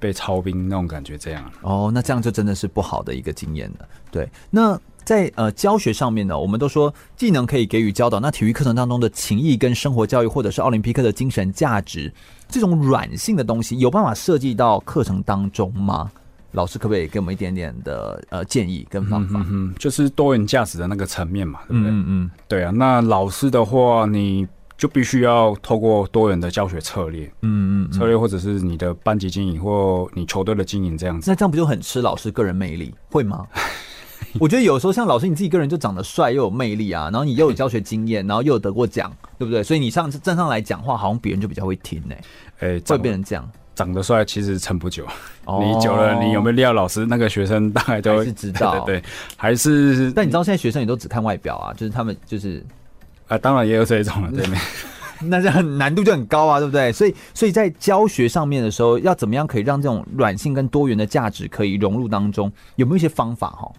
[0.00, 1.48] 被操兵那种感觉这样。
[1.62, 3.86] 哦，那这样就真的是不好的一个经验了。
[4.10, 12.12] 对，那在呃教学上面呢，我们都说技能可以给予教导，那体育课程当中的情谊跟生活教育，或者是奥林匹克的精神价值，
[12.48, 16.10] 这种软性的东西，有办法设计到课程当中吗？
[16.52, 19.44] 老师可不可以给我们一点点的呃建议跟方法？
[19.50, 21.90] 嗯，就是多元价值的那个层面嘛，对不对？
[21.90, 22.70] 嗯嗯，对啊。
[22.70, 24.46] 那老师的话，你
[24.78, 31.30] 就必须要透过多元的教学策略，嗯嗯，策略或者是你的班级经营或你球队的经营这样子。
[31.30, 33.46] 那这样不就很吃老师个人魅力，会吗？
[34.38, 39.62] 我觉得有时候像老师你自己个人就长得帅又有魅力啊，然后你又有教学经验， 然后又有得过奖，对不对？
[39.62, 42.14] 所以你上次站上来讲话，好像别人就比较会听呢。
[42.58, 43.50] 哎，会变成这样。
[43.76, 45.06] 长得帅其实撑不久，
[45.60, 46.72] 你久了，你有没有料？
[46.72, 49.02] 老师那个学生大概都是知道， 对，
[49.36, 50.10] 还是。
[50.12, 52.64] 但你知道现在学生也都只看外表啊，就是他们就是，
[53.28, 54.56] 啊，当然也有这种了，对没？
[55.28, 56.90] 那这很难度就很高啊，对不对？
[56.90, 62.50] 所以，所以在教学上面的时候，要怎么样可以让这种软性跟多元的价值可以融入当中？
[62.76, 63.50] 有没有一些方法？
[63.50, 63.72] 哈，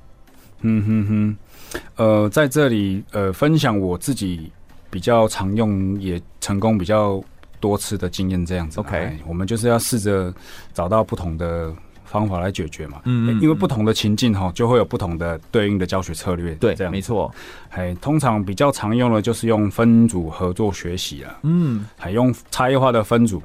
[0.61, 4.51] 嗯哼哼，呃，在这里呃，分享我自己
[4.91, 7.19] 比较常用也成功比较。
[7.59, 10.33] 多次的经验这样子，OK，我们就是要试着
[10.73, 11.73] 找到不同的
[12.05, 13.01] 方法来解决嘛。
[13.05, 16.55] 嗯，嗯，嗯，因为不同的情境哈，就会有不同的对应的教学策略。
[16.55, 17.33] 对，这样没错。
[17.67, 21.37] 还通常比较常用的就是用分组合作学习啊。
[21.43, 23.41] 嗯，还用差异化的分组，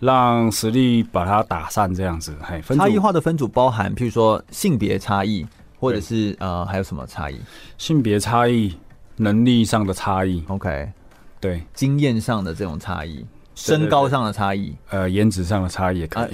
[0.00, 2.34] 让实力把它打散这样子。
[2.40, 5.46] 还差异化的分组包含，譬如说性别差异，
[5.78, 7.38] 或者是呃，还有什么差异？
[7.78, 8.74] 性别差异、
[9.16, 10.42] 能力上的差异。
[10.48, 10.90] OK，
[11.38, 13.24] 对，经验上的这种差异。
[13.54, 16.24] 身高上的差异，呃，颜值上的差异也可以。
[16.24, 16.30] 啊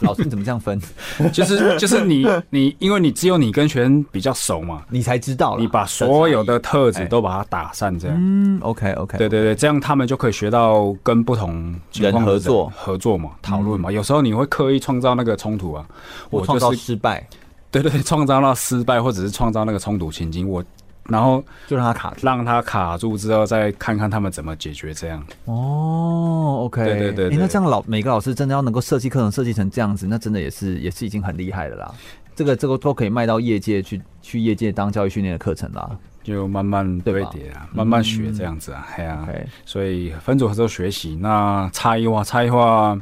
[0.00, 0.80] 老师，你怎么这样分？
[1.30, 8.16] 就是就是你你，因为你只有你跟学生比较熟嘛，你才知道，你把所有的特质都把它打散，这样。
[8.18, 13.92] 嗯，OK OK，对对对，这样他们就可以学到跟不同人合作合作嘛，讨论嘛。
[13.92, 15.86] 有时候你会刻意创造那个冲突啊，
[16.30, 17.26] 我创造失败。
[17.70, 20.64] 对对，创造到失败，或者是创造那个冲突情境，我。
[21.08, 25.22] 然后就让他卡，让他卡住之后，再看看他们怎么解决这样。
[25.44, 27.36] 哦，OK，对对对。
[27.36, 31.94] 那这样老每个老师真的要能够设计课程设计成这样子，那真的也是也是已经很厉害的啦。
[32.34, 35.90] 这个这个都可以卖到业界去，去业界当教育训练的课程啦。
[36.22, 42.98] 就慢慢堆叠啊，慢慢学这样子啊，哎呀、嗯，所以分组合作学习，那差异化，差异化，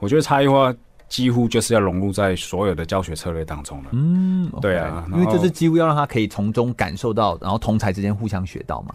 [0.00, 0.74] 我觉得差异化。
[1.08, 3.90] 几乎就是要融入在所有的教学策略当中了。
[3.92, 8.94] 嗯，对啊，因为这是几乎要让他可以从中感受到，然后同才之间互相学到嘛。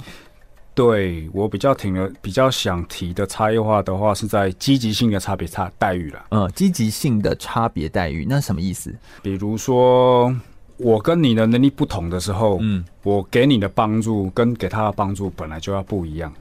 [0.74, 6.26] 对，我比较挺的，比较想提的差异化的话，是在积极性的差别差待遇了。
[6.30, 8.94] 嗯，积极性的差别待遇，那什么意思？
[9.22, 10.34] 比如说，
[10.78, 16.34] 我跟你的能力不同的时候，嗯，我给你的帮助跟给他的帮助本来就要不一样。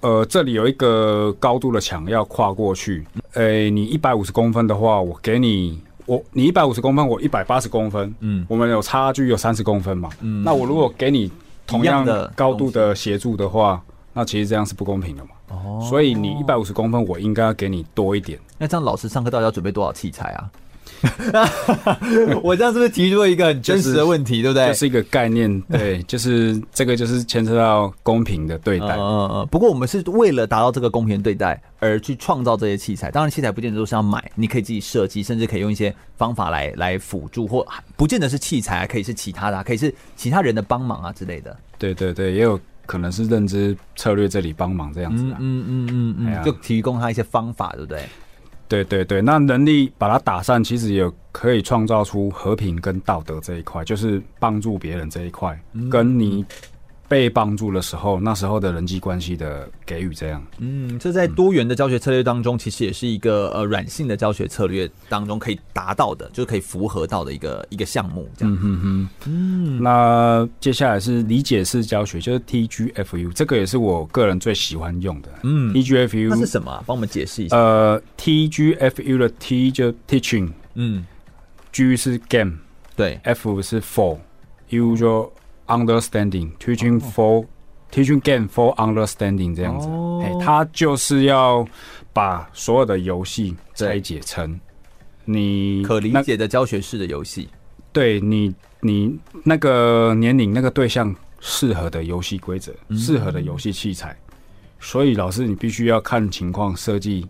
[0.00, 3.04] 呃，这里有一个高度的墙要跨过去。
[3.32, 11.30] 诶、欸，你一百五十公分的话，我给你我你一百五十公分，我一百八十公分，嗯，我们有差距有三十公分嘛，嗯，那我如果给你
[11.66, 13.82] 同样的高度的协助的话，
[14.12, 15.30] 那其实这样是不公平的嘛。
[15.48, 18.38] 哦，所以你一百五十公分，我应该要给你多一点。
[18.56, 20.50] 那这样老师上课到底要准备多少器材啊？
[22.42, 24.68] 我这样是不是提出了一个很真实的问题，就是、对不对？
[24.68, 28.96] 就是一个概念， 对，就是这个就是牵扯到公平的对待。
[28.96, 29.48] 嗯嗯嗯。
[29.50, 33.10] 不过我们是为了达到这个公平对待而去创造这些器材。
[33.10, 41.56] 当然，器材不见得都是要买，你可以自己设计，甚至可以用一些方法来来辅助，或不见得是器材，可以是其他的，可以是其他人的帮忙啊之类的。
[41.78, 45.22] 对对对，也有可能是认知策略这里帮忙这样子。
[45.22, 48.02] 嗯嗯嗯嗯嗯，就提供他一些方法，对不对？
[48.68, 55.58] 对对对，那能力把它打散，其实也可以创造出和平跟道德这一块，就是帮助别人这一块，
[55.90, 56.44] 跟你。
[57.08, 76.84] 被帮助的时候，那时候的人际关系的给予，这样，嗯，这在多元的教学策略当中，嗯、其实也是一个呃软性的教学策略当中可以达到的，就是可以符合到的一个一个项目，这样，嗯哼哼，嗯，那接下来是理解式教学，就是 TGFU，这个也是我个人最喜欢用的，嗯，TGFU 那是什么、啊？
[76.86, 77.56] 帮我们解释一下。
[77.56, 81.06] 呃，TGFU 的 T 就 Teaching，嗯
[81.72, 82.52] ，G 是 Game，
[82.94, 85.32] 对，F 是 For，U 就。
[85.68, 87.46] Understanding, teaching for,、oh.
[87.90, 89.86] teaching game for understanding 这样子，
[90.22, 91.66] 哎、oh.，他就是要
[92.14, 94.58] 把所有的游戏拆解成
[95.26, 97.50] 你可理解的教学式的游戏，
[97.92, 103.24] 对你，你那个年龄、那个对象适合的游戏规则、适、mm -hmm.
[103.24, 104.16] 合的游戏器材，
[104.80, 107.28] 所以老师你必须要看情况设计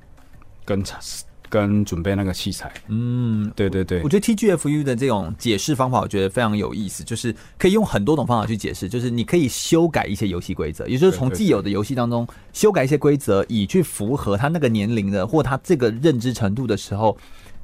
[0.64, 0.80] 跟
[1.48, 17.16] 跟准备那个器材，嗯，对对对，我觉得 TGFU 的这种解释方法，我觉得非常有意思，就是可以用很多种方法去解释，就是你可以修改一些游戏规则，也就是从既有的游戏当中修改一些规则，以去符合他那个年龄的或他这个认知程度的时候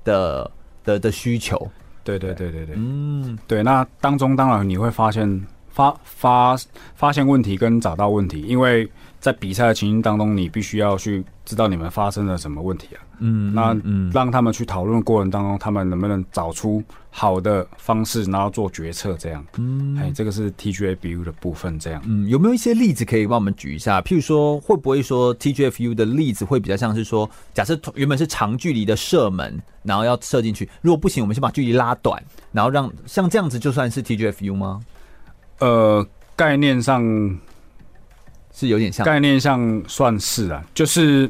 [0.02, 0.50] 的
[0.84, 1.70] 的的需求。
[2.02, 6.56] 对对对对对，嗯，对，那当中当然你会发现发发
[6.94, 8.88] 发现问题跟找到问题，因为。
[9.24, 13.00] 在比赛的情形当中，你必须要去知道你们发生了什么问题啊？
[13.20, 19.42] 嗯，那嗯，让他们去讨论过程当中，他们能不能找出好的方式，然后做决策这样。
[19.56, 22.02] 嗯，哎，这个是 TGFU 的部分这样。
[22.04, 23.98] 嗯，有没有一些例子可以帮我们举一下？
[24.02, 34.82] 譬如说，会不会说 TGFU 的例子会比较像是说，假设原本是长距离的射门，然后要射进去，如果不行，我们先把距离拉短，然后让像这样子就算是 TGFU 吗？
[35.60, 36.06] 呃，
[36.36, 37.02] 概念上。
[38.54, 39.04] 是有点像。
[39.04, 41.28] 概念上算是啊，就是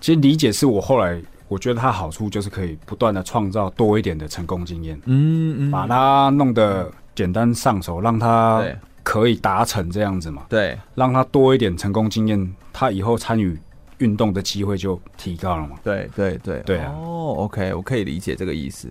[0.00, 8.64] 其实理解是我后来我觉得它好处就是可以不断的创造多一点的成功经验，嗯嗯，把它弄得简单上手，让它
[9.02, 13.58] 可以达成这样子嘛，对，让它多一点成功经验，他以后参与
[13.98, 16.60] 运动的机会就提高了嘛，对对对。
[16.60, 18.88] 对啊，哦，OK，我可以理解这个意思，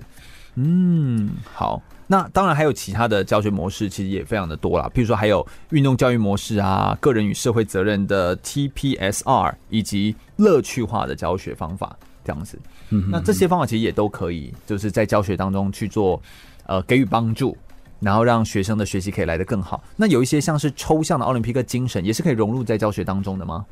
[0.56, 1.82] 嗯，好。
[2.08, 4.92] 那当然还有其他的教学模式，其实也非常的多啦。
[4.94, 12.60] 譬如说，还有运动教育模式啊，个人与社会责任的 TPSR，以及乐趣化的教学方法这样子。
[12.90, 16.22] 嗯，那这些方法其实也都可以，就是在教学当中去做，
[16.66, 17.58] 呃，给予帮助，
[18.02, 19.82] 然后让学生的学习可以来得更好。
[19.96, 23.66] 那有一些像是抽象的奥林匹克精神，也是可以融入在教学当中的吗？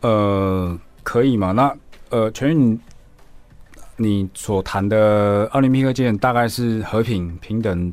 [0.00, 1.52] 呃，可以吗？
[1.52, 1.76] 那
[2.08, 2.80] 呃，全运。
[4.00, 7.92] 你所谈的奥林匹克精神大概是和平、平等、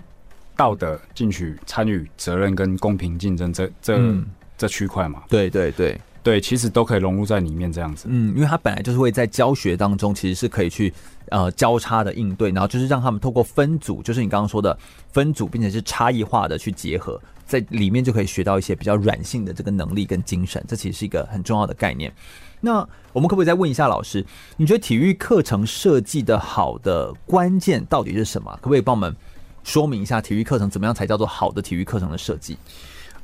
[0.55, 4.25] 道德、进取、参与、责任跟公平竞争这这、嗯、
[4.57, 5.23] 这区块嘛？
[5.27, 8.07] 对对对对，其实都可以融入在里面这样子。
[8.09, 10.91] 嗯，因为它本来就是会在教学当中，其实是可以去
[11.29, 14.75] 呃交叉的应对，然后就是让他们透过分组，就是你刚刚说的
[15.11, 22.11] 分组，并且是差异化的去结合，在里面就可以学到一些比较软性的这个能力跟精神，这其实是一个很重要的概念。
[22.59, 22.77] 那
[23.13, 24.25] 我们可不可以再问一下老师，
[24.57, 28.51] 你觉得体育课程设计的好的关键到底是什么？
[28.55, 29.15] 可不可以帮我们
[29.63, 32.57] 说明一下，体育课程怎么样才叫做好的体育课程的设计？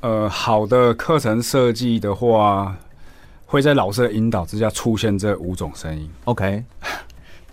[0.02, 2.76] 呃，好的课程设计的话，
[3.52, 6.10] 会在老师的引导之下出现这五种声音。
[6.24, 6.64] OK，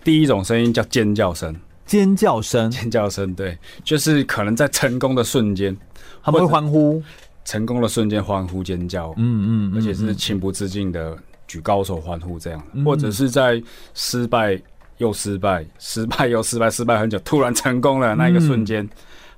[0.01, 1.53] 第一种声音叫尖叫声，
[1.85, 5.75] 尖叫声，尖叫声，对，就是可能在成功的瞬间，
[6.23, 7.03] 他们会欢呼，
[7.43, 11.17] 成功的瞬间欢呼尖叫，嗯嗯，而且是情不自禁的。
[11.49, 13.59] 举高手欢呼这样，或者是在
[13.95, 14.55] 失败
[14.99, 18.87] 又失败、失败又失败、失败很久，突然成功了那一个瞬间，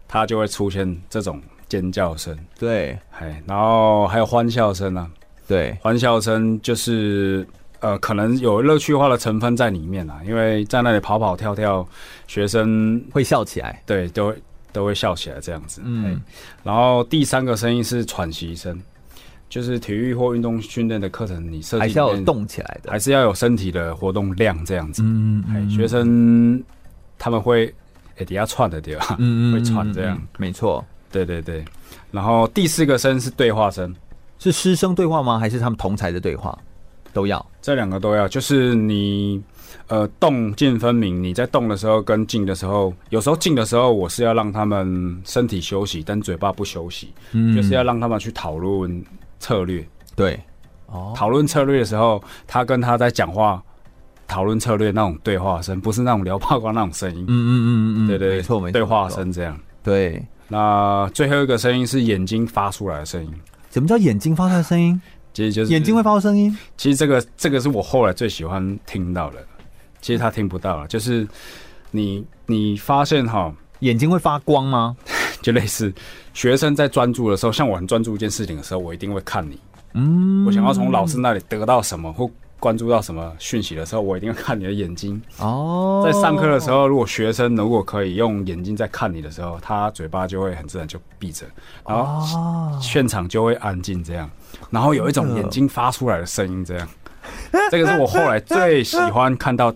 [0.10, 2.38] 他就会出现这种尖叫声。
[2.60, 5.10] 对，哎，然后还有欢笑声啊，
[5.52, 7.46] 对，欢笑声就是
[7.82, 11.86] 呃，可能有乐趣化的成分在里面啦，因为在那里跑跑跳跳，
[12.28, 14.36] 学生会笑起来，对，都会
[14.72, 15.82] 都会笑起来这样子。
[15.84, 16.22] 嗯，
[16.64, 18.80] 然后第三个声音是喘息声。
[19.52, 25.04] 就是体育或运动训练的课程，你设计还是要有动起来的，还是要有身体的活动量这样子。
[25.04, 26.64] 嗯，嗯，嗯，学生
[27.20, 27.68] 他们会
[28.18, 29.18] 哎底下喘的对吧？
[29.20, 30.82] 嗯，会喘这样，没错。
[31.12, 31.66] 对对对。
[32.12, 33.94] 然后第四个声是对话声，
[34.42, 35.40] 是师生对话吗？
[35.40, 36.58] 还是他们同才的对话？
[37.14, 38.28] 都要，这两个都要。
[38.28, 39.42] 就是你
[39.88, 49.04] 呃动静分明，你在动的时候跟静的时候，有时候静的时候我是要让他们身体休息，但嘴巴不休息，嗯，就是要让他们去讨论。
[49.42, 49.84] 策略
[50.16, 50.40] 对，
[50.86, 53.60] 哦，讨论策略的时候，他跟他在讲话，
[54.28, 57.26] 讨论策略那种对话声，不是那种聊八卦那种声音。
[57.28, 59.60] 嗯嗯嗯嗯，对对，没错没错，对话声这样。
[59.82, 63.34] 对，那最后一个声音是眼睛发出来的声音。
[63.72, 65.02] 什么叫眼睛发出的声音？
[65.34, 66.56] 其实就是眼睛会发出声音。
[66.78, 69.38] 其实这个这个是我后来最喜欢听到的。
[70.02, 71.28] 其实他听不到了，就是
[71.92, 74.96] 你你发现哈，眼睛会发光吗？
[75.42, 75.94] 就类似
[76.34, 79.60] 学生在专注的时候，像我很专注一件事情的时候，我一定会看你。
[79.94, 82.30] 嗯，我想要从老师那里得到什么或
[82.62, 85.22] 关注到什么讯息的时候，我一定要看你的眼睛。
[85.40, 91.46] 哦，在上课的时候，如果学生如果可以用眼睛在看你的时候，他嘴巴就会很自然就闭着，
[91.86, 94.30] 然后现场就会安静这样，
[94.70, 96.88] 然后有一种眼睛发出来的声音这样。
[97.70, 99.74] 这个是我后来最喜欢看到。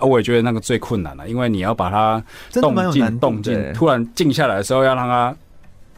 [0.00, 2.22] 我也觉得那个最困难了，因为你要把它
[2.60, 5.34] 动静动静突然静下来的时候，要让他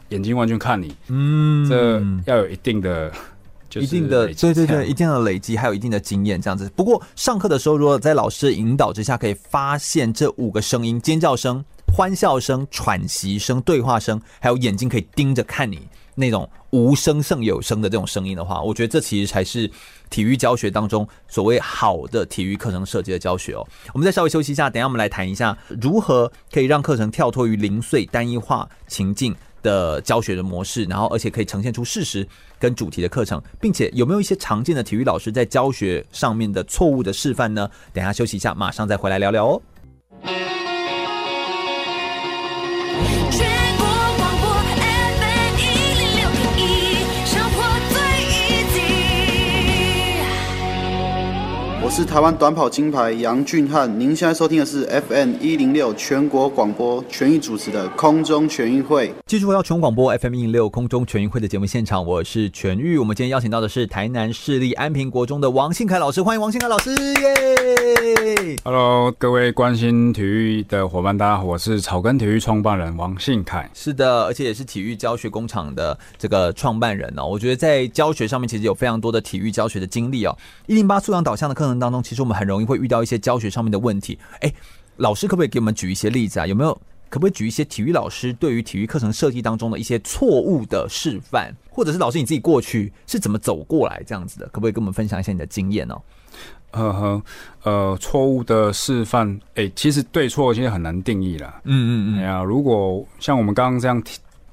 [0.08, 3.12] 眼睛完全看你，嗯，这要有一定的，
[3.78, 6.70] 一定的，对对对，一定的累积，还有一定的经验这样子。
[6.74, 11.64] 不过上课的时候，如果在老师的引导之下，可以发现这五个声音：尖叫声、
[11.94, 15.86] 欢笑声、喘息声、对话声，还有眼睛可以盯着看你。
[16.16, 19.70] 那种无声胜有声的这种声音的话，我觉得这其实才是
[20.10, 23.66] 体育教学当中所谓好的体育课程设计的教学哦。
[23.94, 32.26] 我们再稍微休息一下，等一下我们来谈一下如何可以让课程跳脱于零碎单一化情境的教学的模式，然后而且可以呈现出事实
[32.58, 37.70] 跟主题的课程，并且有没有一些常见的体育老师在教学上面的错误的示范呢？
[37.92, 39.62] 等下休息一下，马上再回来聊聊哦。
[51.90, 59.12] 我是台湾短跑金牌杨俊翰，您现在收听的是 FM 一零六全国广播全域主持的空中全运会。
[59.26, 62.96] 继续回到全广播 FM 一零六空中全运会的节目现场，我是全域。
[62.96, 73.68] 我们今天邀请到的是台南市立安平国中的王信凯老师，欢迎王信凯老师，耶！Hello，各位关心体育的伙伴，大家好，我是草根体育创办人王信凯。
[73.74, 77.26] 是的，而且也是体育教学工厂的这个创办人哦。
[77.26, 80.38] 我觉得在教学上面，其实有非常多的体育教学的经历哦。
[80.68, 84.18] 一零八素养导向的课程当中，其实我们很容易会遇到一些教学上面的问题。
[84.40, 84.52] 哎，
[84.98, 86.46] 老师可不可以给我们举一些例子啊？
[86.46, 86.72] 有没有
[87.08, 94.46] 可不可以举一些体育老师对于体育课程设计当中的一些错误的示范，或者是老师你自己过去是怎么走过来这样子的？
[94.48, 96.00] 可不可以跟我们分享一下你的经验哦？
[96.72, 97.22] 呃呵，
[97.64, 101.60] 呃，错误的示范，哎，其实对错其实很难定义啦。
[101.64, 102.18] 嗯嗯嗯。
[102.20, 104.00] 哎呀，如果像我们刚刚这样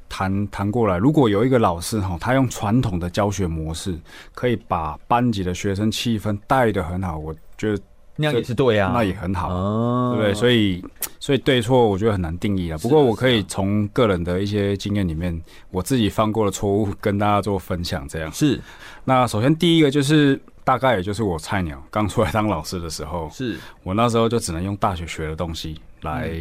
[0.10, 3.98] 谈谈过来，如果有一个老师哈，他用传统的教学模式，
[4.34, 7.82] 可以把班级的学生气氛带得很好，我觉得
[8.16, 10.34] 那样也是对啊，那也很好，哦、对不对？
[10.34, 10.84] 所以，
[11.20, 12.78] 所以对错我觉得很难定义了。
[12.80, 15.40] 不过我可以从个人的一些经验里面，
[15.70, 18.08] 我自己犯过的错误跟大家做分享。
[18.08, 18.60] 这样是。
[19.04, 26.32] 那首先第一个就是，大概也就是我菜鸟刚出来当老师的时候，是我那时候就只能用大学学的东西来。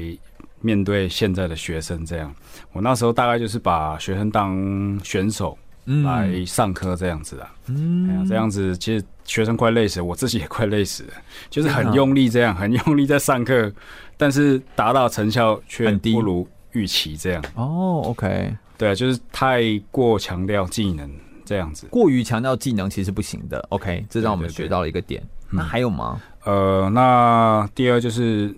[0.66, 2.34] 嗯面对现在的学生，这样，
[2.72, 5.56] 我那时候大概就是把学生当选手，
[6.04, 7.54] 来上课这样子啊。
[7.68, 11.10] 嗯，这样子其实学生快累死，我自己也快累死了，
[11.48, 13.72] 就是很用力这样，很用力在上课，
[14.16, 17.44] 但是达到成效却不如预期这样。
[17.54, 19.62] 哦，OK，对啊，就是太
[19.92, 21.08] 过强调技能
[21.44, 23.64] 这样子，过于强调技能其实不行的。
[23.68, 25.22] OK，这让我们学到了一个点。
[25.48, 26.20] 那还有吗？
[26.44, 28.52] 呃，那第二就是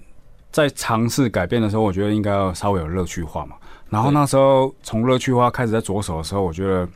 [0.51, 3.57] 在尝试改变的时候，我觉得应该要稍微有乐趣化嘛。
[3.91, 6.87] 然后那时候从乐趣化开始在着手的时候，我觉得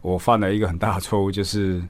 [0.00, 1.82] 我犯了一个很大的错误，就是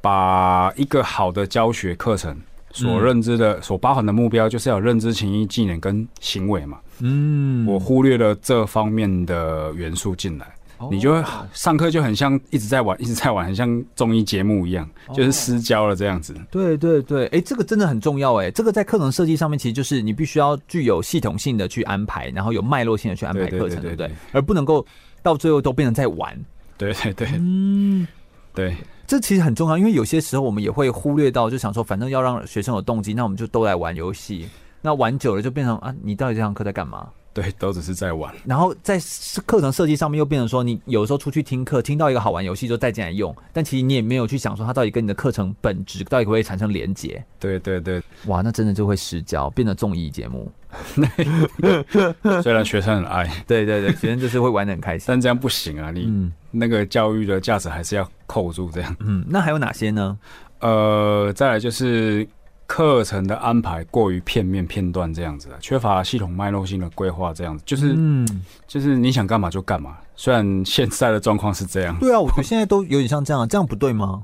[0.00, 2.36] 把一个好的教学课程
[2.72, 6.78] 所认知的、所包含的目标，就是要有认知、情意、技能跟行为嘛。
[7.00, 10.46] 嗯，我忽略了这方面的元素进来。
[10.90, 11.22] 你就会
[11.52, 16.34] 上课就很像一直在玩， 一直在玩，很像综艺节目一样，就是私交了这样子。
[16.50, 24.10] 对对对，哎，这个真的很重要哎，这个在课程设计上面其实就是你必须要具有系统性的去安排，然后有脉络性的去安排课程，对不对？
[24.32, 24.84] 而不能够
[25.22, 26.36] 到最后都变成在玩。
[26.78, 28.06] 对对对，嗯，
[28.54, 28.76] 对，
[29.06, 34.48] 这其实很重要，因为有些时候我们也会忽略到，就想说反正要让学生有动机，那我们就都来玩游戏，
[34.80, 37.08] 那玩久了就变成啊，你到底这堂课在干嘛？
[37.34, 38.34] 对，都只是在玩。
[38.44, 38.98] 然后在
[39.46, 47.24] 课程设计上面又变成说，你有时候出去听课，听到一个好玩游戏就带进来用，但其实你也没有去想说它到底跟你的课程本质到底会不会产生连结。
[47.40, 50.52] 对对对，哇，那真的就会失焦，变得综艺节目。
[52.42, 55.90] 虽然学生很爱，对对对，学生就是会玩的很开心，但这样不行啊！
[55.90, 58.96] 你那个教育的价值还是要扣住这样。
[59.00, 60.18] 嗯，那还有哪些呢？
[60.60, 62.28] 呃，再来就是。
[62.66, 68.26] 课程的安排过于片面、片段这样子，缺乏系统脉络性的规划，这样子就是，嗯，
[68.66, 69.96] 就是你想干嘛就干嘛。
[70.16, 74.22] 虽然现在的状况是这样，对啊，我觉得现在都有点像这样，这样不对吗？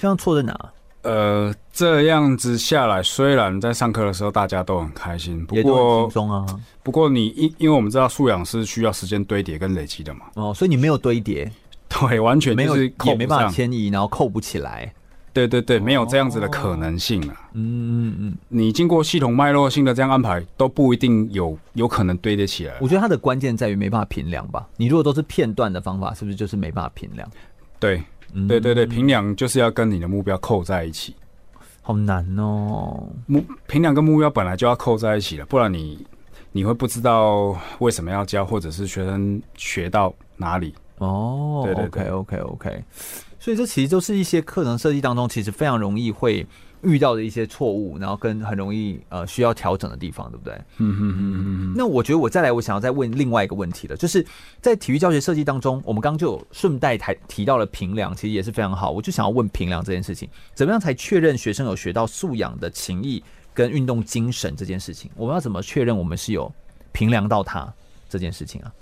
[0.00, 0.56] 这样错在哪？
[1.02, 6.46] 呃，这样子下来，虽然在上课的时候大家都很开心，不过轻松啊。
[6.82, 11.50] 不过你因因为我们知道素养是需要时间堆叠跟累积的嘛，哦，所以你没有堆叠，
[11.88, 14.90] 对，完全就是没有，也没办法迁移，然后扣不起来。
[15.34, 17.50] 对对对，没有这样子的可能性啊。
[17.52, 22.74] 嗯嗯嗯，你经过系统脉络性的这样安排，都不一定有有可能堆得起来。
[22.80, 24.66] 我觉得它的关键在于没办法评量吧。
[24.76, 27.28] 你如果都是片段的方法，是不是就是没办法评量？
[27.78, 28.00] 对，
[28.48, 31.14] 对对对，评量就是要跟你的目标扣在一起。
[31.82, 36.06] 好难哦，目评量跟目标本来就要扣在一起了，不然你
[36.52, 40.72] 你会不知道为什么要教，或者是学生学到哪里。
[40.98, 42.84] 哦，对对对，OK OK OK。
[43.44, 46.46] 所以这其实就是一些课程设计当中，其实非常容易会
[46.80, 50.54] 遇到的一些错误，然后跟很容易呃需要调整的地方，对不对？
[50.78, 51.74] 嗯嗯嗯嗯。
[51.76, 54.24] 那我觉得我再来，我想要再问另外一个问题了，就是
[54.62, 58.90] 在体育教学设计当中，我们刚刚就有顺带提提到了评量，其实也是非常好。
[58.90, 63.22] 我就想要问评量这件事情，怎么样才确认学生有学到素养的情谊
[63.52, 65.10] 跟运动精神这件事情？
[65.16, 66.50] 我们要怎么确认我们是有
[66.92, 67.70] 评量到他
[68.08, 68.72] 这件事情啊？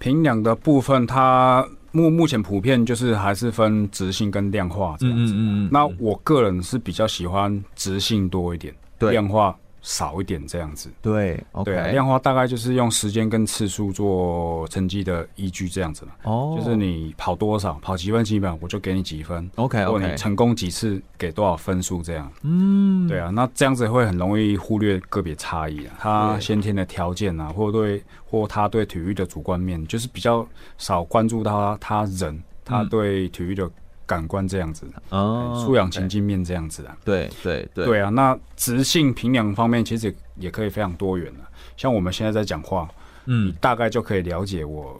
[0.00, 1.64] 评量的部分，它。
[1.92, 5.32] 目目前普遍就是还是分直性跟量化这样子。
[5.32, 5.68] 嗯嗯嗯。
[5.72, 10.90] 那我个人是比较喜欢直性多一点，对，量化少一点这样子。
[11.00, 16.12] 对，okay、对，量化大概就是用时间跟次数做成绩的依据这样子嘛。
[16.24, 16.56] 哦。
[16.58, 19.50] 就是你跑多少，跑几分几秒，我就给你几分。
[19.56, 20.04] OK OK。
[20.04, 22.30] 或你成功几次，给多少分数这样。
[22.42, 23.06] 嗯。
[23.08, 28.02] 对啊，那这样子会很容易忽略个别差异啊，他先天的条件啊，或对。
[28.30, 33.66] 或他对体育的主观面，就是比较少关注到他人，他对体育的
[34.08, 41.40] 感官这样子的，哦，素养情境面这样子啊，对对对，对啊，那直性评量方面其实也可以非常多元的，
[41.76, 42.88] 像我们现在在讲话，
[43.26, 44.98] 嗯，大概就可以了解我，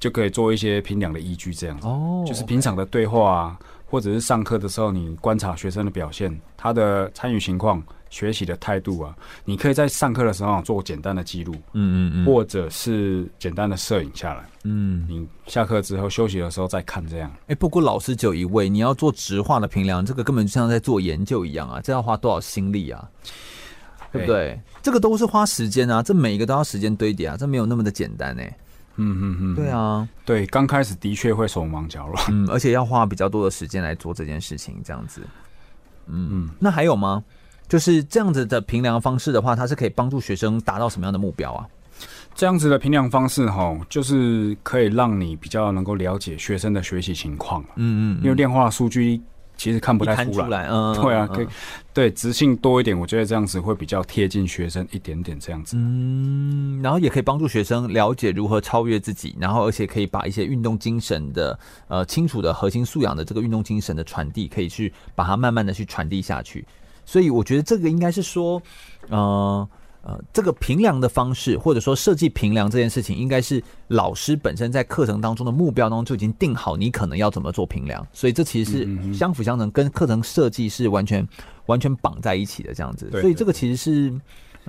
[0.00, 7.82] 就可以做一些评量的依据这样子，哦，就是平常的对话啊，或者是上课的时候，你观察学生的表现，他的参与情况。
[8.10, 17.30] 学习的态度啊，你可以在上课的时候做简单的记录，嗯嗯嗯，或者是简单的摄影下来，嗯，你下课之后休息的时候再看这样。
[17.40, 23.06] 哎、欸，不过老师只有一位，你要做直化的评量，这个根本就像在做研究一样啊，这要花多少心力啊？
[24.10, 24.52] 对不对？
[24.52, 28.58] 欸、这个都是花时间啊，这每一个都要时间堆叠啊，这没有那么的简单哎、欸。
[28.96, 35.20] 嗯嗯嗯，对啊，对，刚开始的确会手忙脚乱，嗯，而且要花比较多的时间来做这件事情，这样子。
[36.10, 37.22] 嗯嗯，那还有吗？
[37.68, 41.66] 就是这样子的评量方式的话，它是可以帮助学生达到什么样的目标啊？
[42.34, 47.62] 这样子的评量方式哈，就是可以让你比较能够了解学生的学习情况。
[47.76, 49.20] 嗯，嗯嗯，因为量化数据
[49.58, 50.66] 其实看不太出来。
[50.70, 51.48] 嗯，对啊，可以。
[51.92, 55.76] 对，直性多一点，我觉得这样子会比较贴近学生一点点这样子。
[55.76, 66.64] 嗯，然后也可以帮助学生了解如何超越自己，然后而且可以把一些运动精神的呃清楚的核心素养的这个运动精神的传递，可以去把它慢慢的去传递下去。
[67.04, 68.62] 所以我觉得这个应该是说，
[69.08, 69.68] 呃
[70.08, 81.28] 呃，这个评量的方式，或者说设计评量这件事情，应该是老师本身在课程当中的目标当中就已经定好，你可能要怎么做评量，所以这其实是相辅相成，跟课程设计是完全
[81.66, 83.10] 完全绑在一起的这样子。
[83.20, 84.18] 所以这个其实是。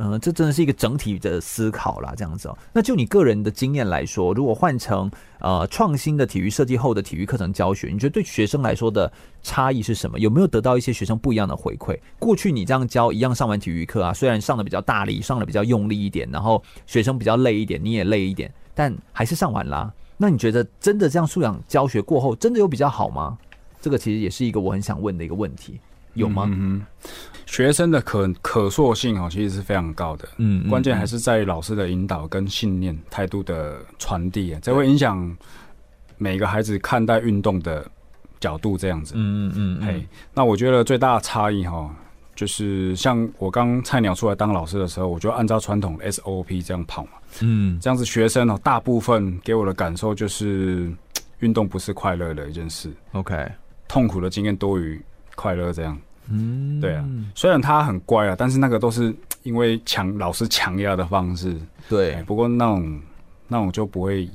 [0.02, 2.58] 嗯，这真的是一个整体的思考啦，这样子哦。
[2.72, 9.12] 那就你个人的经验来说，如果换成呃创新的体育设计后的体育课程教学，你觉得对学生来说的
[9.44, 10.18] 差异是什么？
[10.18, 12.00] 有没有得到一些学生不一样的回馈？
[12.18, 19.94] 过去你这样教一样上完体育课啊，虽然上的比较大力，上的比较用力一点，然后学生比较累一点，你也累一点，但还是上完啦。
[20.16, 23.38] 那你觉得真的这样素养教学过后，真的有比较好吗？
[23.82, 25.78] 这个其实也是一个我很想问的一个问题。
[26.16, 26.50] 有吗？
[26.52, 26.82] 嗯，
[27.50, 30.30] 学生的可可塑性哦，其实是非常高的。
[30.38, 35.36] 嗯，关键还是在于老师的引导跟信念态度的传递啊，这会影响
[36.18, 37.90] 每个孩子看待运动的
[38.40, 38.78] 角度。
[38.78, 39.88] 这样子，嗯嗯嗯。
[39.88, 41.90] 嘿，那我觉得最大的差异哈，
[42.36, 47.12] 就是像我刚菜鸟出来当老师的时候，我就按照传统 SOP 这样跑嘛。
[47.42, 50.92] 嗯，这样子学生哦，大部分给我的感受就是
[51.40, 52.94] 运动不是快乐的一件事。
[53.14, 53.52] OK，
[53.88, 55.02] 痛苦的经验多于。
[55.36, 55.98] 快乐这样，
[56.32, 57.04] 嗯，对啊，
[57.36, 59.14] 虽然他很乖啊，但是那个都是
[59.44, 61.56] 因为强老师强压的方式，
[61.88, 62.24] 对、欸。
[62.24, 63.02] 不过那种
[63.48, 64.30] 那种就不会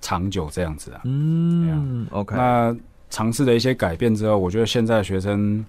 [0.00, 2.36] 长久这样子啊，嗯，OK。
[2.36, 2.76] 那
[3.10, 5.64] 尝试了一些改变之后，我觉得现在学生，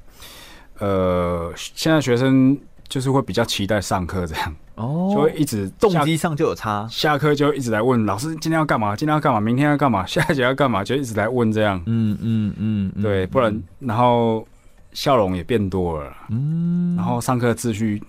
[0.79, 2.57] 呃，现在学生
[2.87, 14.45] 就是会比较期待上课这样，哦，就会一直动机上就有差，下课就一直来问老师今天要干嘛，今天要干嘛，明天要干嘛，下一节要干嘛，就一直来问这样，嗯嗯嗯，对，不然然后。
[14.91, 18.01] 笑容也变多了，嗯，然后上课秩序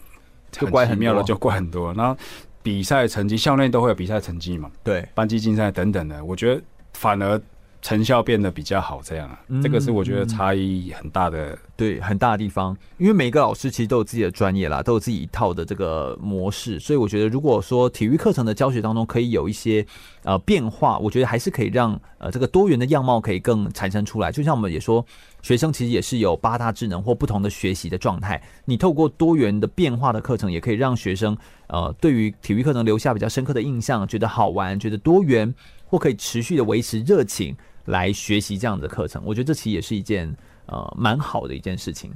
[0.50, 1.92] 就怪很妙的，就怪很多。
[1.94, 2.16] 然后
[2.62, 6.62] 比赛成绩，校内都会有比赛成绩嘛，对，班级竞赛等等的，我觉得
[6.94, 7.40] 反而。
[7.82, 12.76] 成效变得比较好，这样啊，这个是我觉得差异很大的，对，很大的地方。
[12.98, 19.84] 因为每个老师其实都有自己的专业啦，都有自己一套的这个模式，所以我觉得如果说体育课程的教学当中可以有一些
[20.24, 24.30] 呃变化，我觉得还是可以让呃这个多元的样貌可以更产生出来。
[24.30, 25.04] 就像我们也说，
[25.40, 31.34] 学生其实也是有八大智能或不同的学习的状态，你透过多元的变化的课程，也可以让学生
[31.68, 35.52] 呃对于体育课程留下比较深刻的印象，觉得好玩，觉得多元，
[35.86, 37.56] 或可以持续的维持热情。
[37.86, 40.34] 来学习这样的课程，我觉得这其实也是一件
[40.66, 42.12] 呃蛮好的一件事情。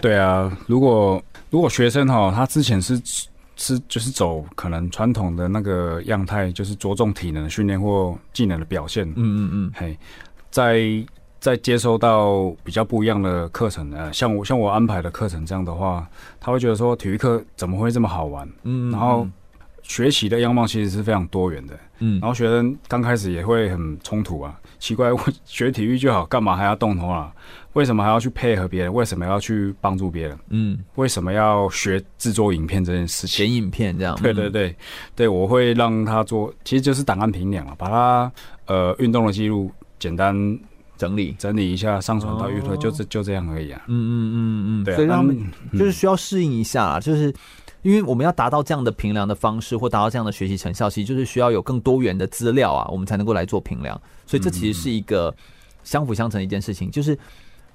[0.00, 3.00] 对啊，如果如果学生哈，他之前是
[3.56, 9.98] 是就是走可能传统的那个样态，就是着重体能的训练或技能的表现，嗯嗯嗯，嘿，
[10.50, 11.04] 在
[11.40, 18.46] 在接收到比较不一样的课程呢，像我像我安排的课程这样的话，他会觉得说体育课怎么会这么好玩？
[18.62, 19.26] 嗯，嗯，然后。
[19.88, 27.32] 学习的样貌其实是非常多元的，嗯，然后学生刚开始也会很冲突啊，奇怪， 我学体育就好，干嘛还要动头脑？
[27.72, 28.92] 为什么还要去配合别人？
[28.92, 30.38] 为什么要去帮助别人？
[30.50, 33.46] 嗯，为什么要学制作影片这件事情？
[33.46, 34.14] 剪影片这样？
[34.22, 34.76] 对对对，
[35.16, 38.32] 对我会让他做，其实就是档案评量啊，把他
[38.66, 40.36] 呃运动的记录简单
[40.98, 43.80] 整理整理一下，上传到 YouTube，就是就这样而已啊。
[43.86, 44.36] 嗯嗯嗯
[44.82, 45.38] 嗯，对，所以他们
[45.72, 47.34] 就是需要适应一下，就是。
[47.88, 53.98] 因为我们要达到这样的评量的方式，或达到这样的学习成效，其实就是需要有更多元的资料啊，我们才能够来做评量。
[54.26, 55.34] 所以这其实是一个
[55.84, 56.90] 相辅相成的一件事情。
[56.90, 57.18] 就是，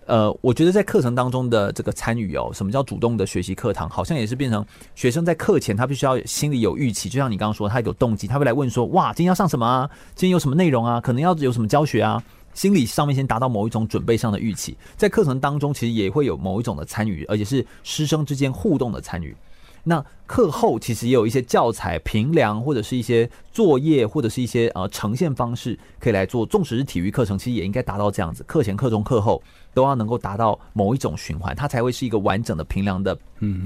[0.05, 9.89] 呃，我觉得在课程当中的这个参与哦，什么叫主动的学习课堂，好像也是变成学生在课前他必须要心里有预期，就像你刚刚说，他有动机，他会来问说，哇，今天要上什么啊？
[10.13, 11.01] 今天有什么内容啊？
[11.01, 12.23] 可能要有什么教学啊？
[12.53, 19.35] 心理上面先达到某一种准备上的预期，在课程当中其实也会有某一种的参与，而且是师生之间互动的参与。
[19.83, 26.45] 那课后其实也有一些教材评量，或者是一些作业，或者是一些呃呈现方式可以来做。
[26.45, 33.17] 纵使是体育课程，其实也应该达到这样子，课前、课中、课后都要能够达到某一种循环，它才会是一个完整的评量的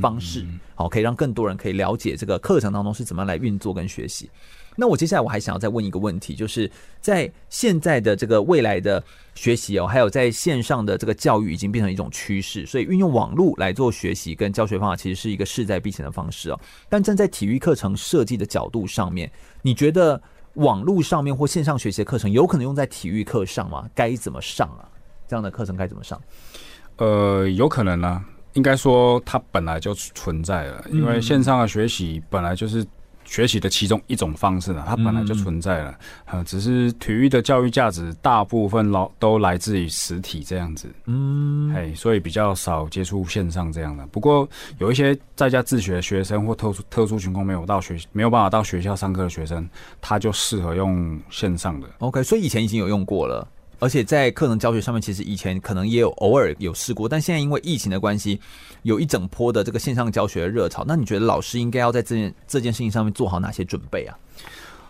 [0.01, 0.43] 方式。
[0.73, 4.29] 好，可以让更多人可以了解这个课程当中是怎么样来运作跟学习。
[4.79, 6.69] 那我接下来我还想要再问一个问题，就是
[7.01, 9.03] 在现在的这个未来的
[9.33, 16.59] 学习哦，还有在线上的这个教育已经变成一种趋势，所以运用网络来做学习跟教学方法，其实是一个势在必行的方式哦。
[16.87, 19.31] 但站在体育课程设计的角度上面，
[19.63, 20.21] 你觉得
[20.53, 23.89] 网络上面或线上学习的课程有可能用在体育课上吗？
[23.95, 24.85] 该怎么上啊？
[25.27, 26.21] 这样的课程该怎么上？
[26.97, 28.23] 呃，有可能啊，
[28.53, 32.85] 应该说它本来就存在了，因为线上的学习本来就是。
[33.27, 35.99] 学习的其中一种方式呢，它本来就存在了，
[36.31, 44.07] 嗯，只是体育的教育价值大部分老都来自于实体这样子，嗯，嘿，所以比较少接触线上这样的。
[44.07, 44.47] 不过
[44.79, 49.69] 有一些在家自学的学生或特殊特殊情况没有到学没有办法到学校上课的学生，
[50.01, 51.87] 他就适合用线上的。
[51.99, 53.47] OK，所以以前已经有用过了。
[53.79, 58.39] 而且在课程教学上面，其实以前可能也有偶尔有试过，但现在因为疫情的关系，
[58.83, 60.83] 有一整波的这个线上教学的热潮。
[60.87, 64.17] 那你觉得老师应该要在这件这件事情上面做好哪些准备啊？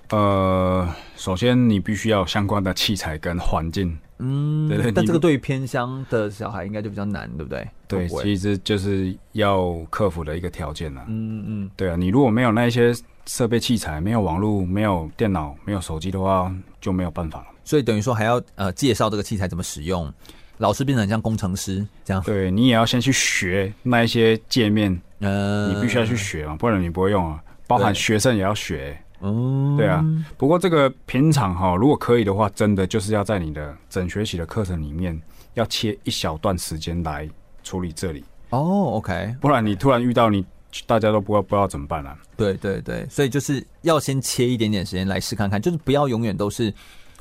[0.09, 3.97] 呃，首先你必须要有相关的器材跟环境。
[4.19, 4.91] 嗯，对对。
[4.91, 7.67] 但这个对于偏乡的小孩应该就比较难，对不对？
[7.89, 11.03] 对，其实就是要克服的一个条件了。
[11.09, 12.95] 嗯嗯，对啊，你如果没有那些
[13.27, 16.51] 设备器材，没有网络，没有电脑，没有手机的话，
[16.81, 17.47] 就没有办法了。
[17.63, 20.11] 所以等于说还要呃介绍这个器材怎么使用，
[20.57, 22.23] 老师变成像工程师这样。
[22.23, 27.43] 对，你也要先去学那一些界面，呃，你必须要去学嘛，不然你不会用啊。
[27.67, 28.97] 包含学生也要学。
[29.19, 30.05] 哦，对啊。
[30.37, 35.19] 不过这个平常哈，如果可以的话，真的就是要在你的整学习的课程里面，
[35.55, 37.29] 要切一小段时间来
[37.63, 38.23] 处理这里。
[38.51, 39.35] 哦，OK。
[39.41, 40.45] 不然你突然遇到你
[40.85, 42.17] 大家都不知道不知道怎么办了啊。
[42.35, 46.73] 对对对，所以就是要先切一点点时间来试看看，就是不要永远都是。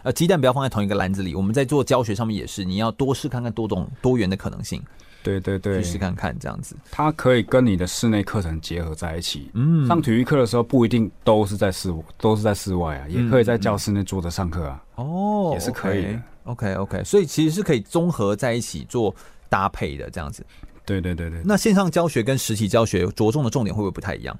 [0.02, 1.34] 呃，鸡蛋不要放在同一个篮子里。
[1.34, 4.80] 我们在做教学上面也是，你要多试看看多种多元的可能性。
[5.24, 9.50] 对对对，去试看看这样子，它可以跟你的室内课程结合在一起。
[9.54, 14.80] 嗯，上体育课的时候不一定都是在室，都是在室外啊，嗯、也可以在教室内坐着上课啊。
[14.94, 16.22] 哦，也是可以的。
[16.44, 19.12] OK OK，所以其实是可以综合在一起做
[19.48, 20.46] 搭配的这样子。
[20.86, 21.42] 对对对对。
[21.44, 24.38] 那线上教学跟实体教学着重的重点会不会不太一样？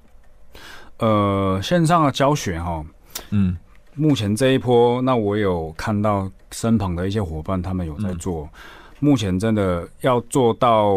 [0.98, 2.82] 呃，线上的教学哈，
[3.28, 3.54] 嗯。
[3.98, 8.42] 目前这一波，那我有看到身旁的一些伙伴，他们有在做。
[8.42, 8.50] 嗯、
[9.00, 10.90] 目前真的要做到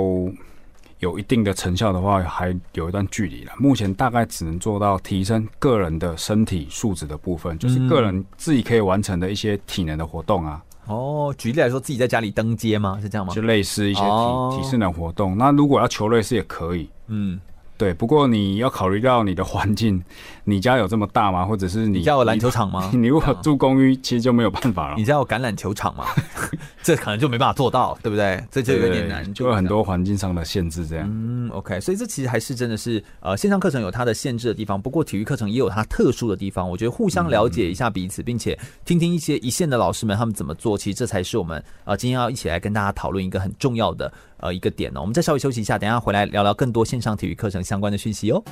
[0.99, 3.53] 有一定的成效的话，还有一段距离了。
[3.57, 10.61] 目前大概只能做到提升个人的身体素质的部分，就是个人自己可以完成的一些体能的活动啊。
[10.89, 12.99] 哦，举例来说，自己在家里登阶吗？
[13.01, 13.33] 是这样吗？
[13.33, 15.37] 就类似一些体、哦、体适能活动。
[15.37, 16.89] 那如果要求类似也可以。
[17.07, 17.39] 嗯。
[17.79, 20.03] 对，不过你要考虑到你的环境，
[20.43, 21.45] 你家有这么大吗？
[21.45, 22.91] 或者是你，你家有篮球场吗？
[22.93, 24.95] 你，如果住公寓，其实就没有办法了。
[24.97, 26.07] 你家有橄榄球场吗？
[26.83, 28.43] 这可能就没办法做到，对不对？
[28.51, 30.85] 这就有点难，就有很多环境上的限制。
[30.85, 36.69] 这样，嗯，OK，所以这其实还是真的是呃，线上课程有它的限制的地方，不过体育课程也有它特殊的地方。
[36.69, 44.11] 我觉得互相了解一下彼此，嗯、并且听听一些一线的老师们他们怎么做，其实这才是我们呃今天要一起来跟大家讨论一个很重要的。
[44.39, 48.43] 呃，一个点呢，我们再稍微休息一下，等一下回来聊聊更多线上体育课程相关的讯息哦。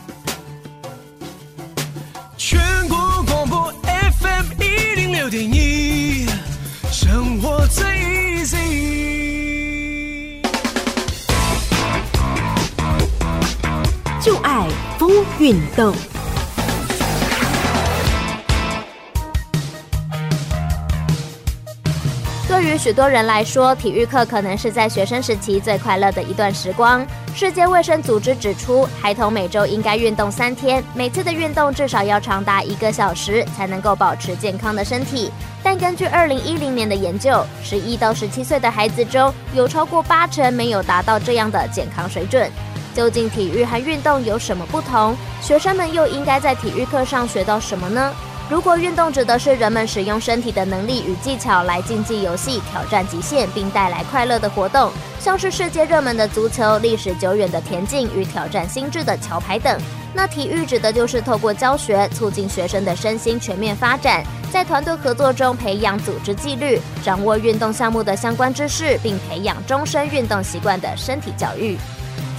[2.36, 3.74] 全国广播
[4.22, 6.28] FM 一零六点一，
[6.92, 7.86] 生活最
[8.44, 8.58] easy，
[14.22, 14.68] 就爱
[15.00, 15.10] 风
[15.40, 15.94] 运动。
[22.58, 27.06] 对于许多人来说，体育课可能是在学生时期最快乐的一段时光。
[27.36, 35.32] 世界卫生组织指出，孩童每周应该运动三天，每次的运动至少要长达一个小时，才能够保持健康的身体。
[35.62, 42.52] 但根据二零一零年的研究，十一到十七岁的孩子中有超过八成没有达到这样的健康水准。
[42.96, 45.16] 究竟体育和运动有什么不同？
[45.44, 48.12] 学生们又应该在体育课上学到什么呢？
[48.50, 54.90] 如果运动指的是人们使用身体的能力与技巧来竞技游戏、挑战极限，并带来快乐的活动，
[55.20, 59.78] 像是世界热门的足球、历史久远的田径与挑战心智的桥牌等，
[60.14, 71.78] 那体育指的就是透过教学促进学生的身心全面发展，在团队合作中培养组织纪律，掌握运动项目的相关知识，并培养终身运动习惯的身体教育。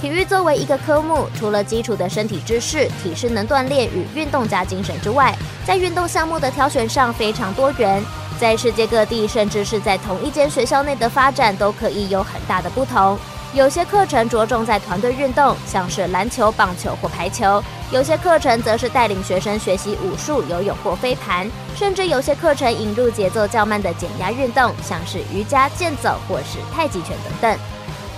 [0.01, 8.01] 体育作为一个科目，除了基础的身体知识、体适能锻炼与运动家精神之外，在运动项目的挑选上非常多元。
[8.39, 13.19] 在世界各地，甚至是在同一间学校内的发展，都可以有很大的不同。
[13.53, 21.45] 有些课程着重在团队运动，像是篮球、棒球或排球；有些课程则是带领学生学习武术、游泳或飞盘；
[21.75, 27.59] 甚至有些课程引入节奏较慢的减压运动，像是瑜伽、健走或是太极拳等等。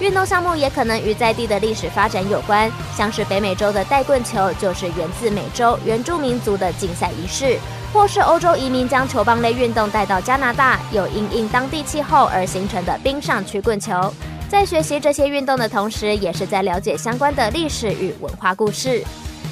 [0.01, 7.59] 运动项目也可能与在地的历史发展有关，像是北美洲的带棍球就是源自美洲原住民族的竞赛仪式，
[7.93, 14.11] 或是欧洲移民将球棒类运动带到加拿大，有因应当地气候而形成的冰上曲棍球。
[14.49, 19.03] 在学习这些运动的同时，也是在了解相关的历史与文化故事。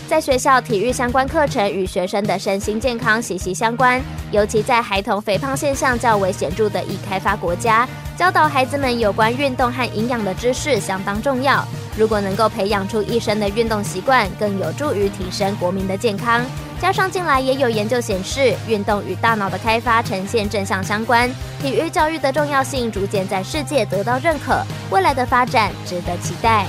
[0.09, 4.01] 在学校，体育相关课程与学生的身心健康息息相关，
[4.31, 7.87] 尤其在孩童肥胖现象较为显著的已开发国家，
[8.17, 11.63] 教导孩子们有关运动和营养的知识相当重要。
[11.95, 16.43] 如果能够培养出一生的运动习惯，更有助于提升国民的健康。
[16.81, 21.29] 加上近来也有研究显示，运动与大脑的开发呈现正向相关，
[21.61, 26.65] 体育教育的重要性逐渐在世界得到认可，未来的发展值得期待。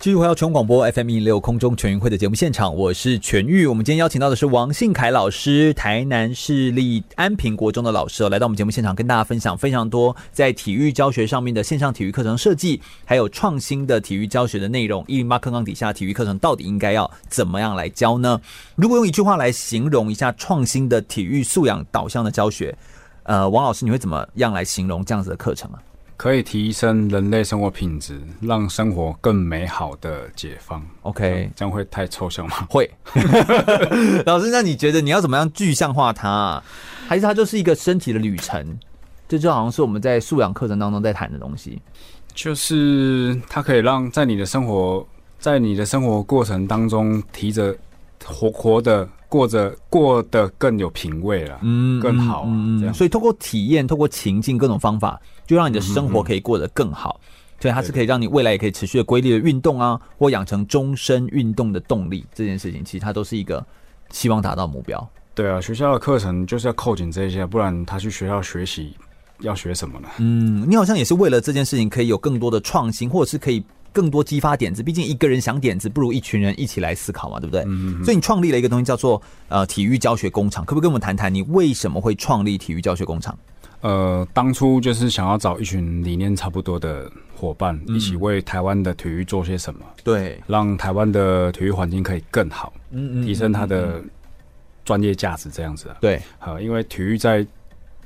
[0.00, 3.66] 继续回到全广播 FM 一六空中全运会的节目现场，我是全玉。
[3.66, 15.04] 我们今天邀请到的是王信凯老师，台南市立安平国中的老师，来到我们节目现场，跟大家分享非常多在体育教学上面的线上体育课程设计，还有创新的体育教学的内容。
[15.06, 18.40] 一零八课纲底下体育课程到底应该要怎么样来教呢？
[18.76, 22.74] 如果用一句话来形容一下创新的体育素养导向的教学，
[23.24, 25.78] 呃，王老师你会怎么样来形容这样子的课程啊？
[26.20, 30.86] 可以提升人类生活品质，让生活更美好的解放。
[31.00, 32.56] OK，这样会太抽象吗？
[32.68, 32.90] 会。
[34.26, 36.64] 老师，那你觉得你要怎么样具象化它啊？
[37.08, 38.78] 还是它就是一个身体的旅程？
[39.30, 41.80] 这就好像是我们在素养课程当中在谈的东西。
[42.34, 45.02] 就是它可以让在你的生活，
[45.38, 47.74] 在你的生活过程当中提着
[48.26, 49.08] 活活的。
[49.30, 52.92] 过着过得更有品味了，嗯，更好，嗯，这样。
[52.92, 55.20] 所以通过体验，透过情境，各种方法，
[55.50, 57.20] 就让你的生活可以过得更好。
[57.58, 62.24] 所以它是可以让你未来也可以持续的规律的运动啊，或养成终身运动的动力。
[62.32, 63.66] 这件事情其实它都是一个
[64.10, 65.10] 希望达到目标。
[65.34, 68.94] 对啊，学校的课程就是要扣紧这些，不然他去学校学习
[69.40, 70.08] 要学什么呢？
[70.18, 73.64] 嗯，你好像也是为了这件事情可以有更多的创新，或者是可以。
[73.92, 77.64] 更多激发点子，毕竟一个人想点子，不如一群人一起来思考嘛，对不对？
[78.04, 83.36] 所以你创立了一个东西叫做呃体育教学工厂，可不可以跟我们谈谈你为什么会创立体育教学工厂？
[83.80, 94.02] 呃，当初就是想要找一群理念差不多的伙伴，嗯、一起为台湾的体育做些什么，对，让台湾的体育环境可以更好，嗯嗯，提升它的
[94.84, 95.96] 专业价值，这样子啊。
[96.00, 97.46] 对，好，因为体育在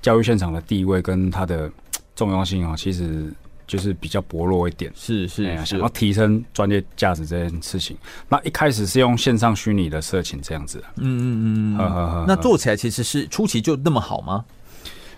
[0.01, 1.71] 教育现场的地位跟它的
[2.15, 3.33] 重要性啊，其实。
[3.67, 7.97] 就是比较薄弱一点，是是，是，想要提升专业价值这件事情。
[8.29, 14.45] 那一开始是用线上虚拟的社群这样子，嗯嗯嗯，呵呵呵，那做起来其实是初期就那么好吗？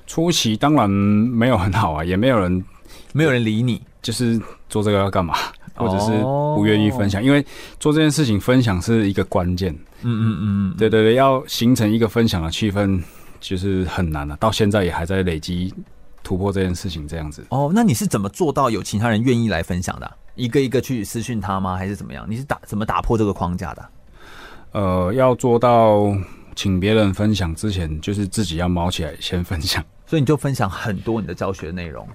[0.07, 2.65] 初期当然没有很好啊， 也没有人，
[3.13, 5.35] 没有人理你，就是做这个要干嘛，
[5.75, 7.45] 或者是不愿意分享，因为
[7.79, 9.73] 做这件事情分享是一个关键。
[10.03, 13.03] 嗯嗯嗯，对对对，要形成一个分享的气氛，
[13.41, 15.75] 就是很难的啊，到现在也还在累积。
[16.23, 20.13] 突破这件事情这样子哦，那你是怎么做到有其他人愿意来分享的？
[20.35, 21.77] 一个一个去私讯他吗？
[21.77, 22.27] 还是怎么样？
[22.29, 23.89] 你是打怎么打破这个框架的？
[24.73, 26.13] 呃，要做到
[26.57, 29.85] 请别人分享之前，就是自己要毛起来先分享。
[30.07, 32.09] 所以你就分享很多你的教学内容。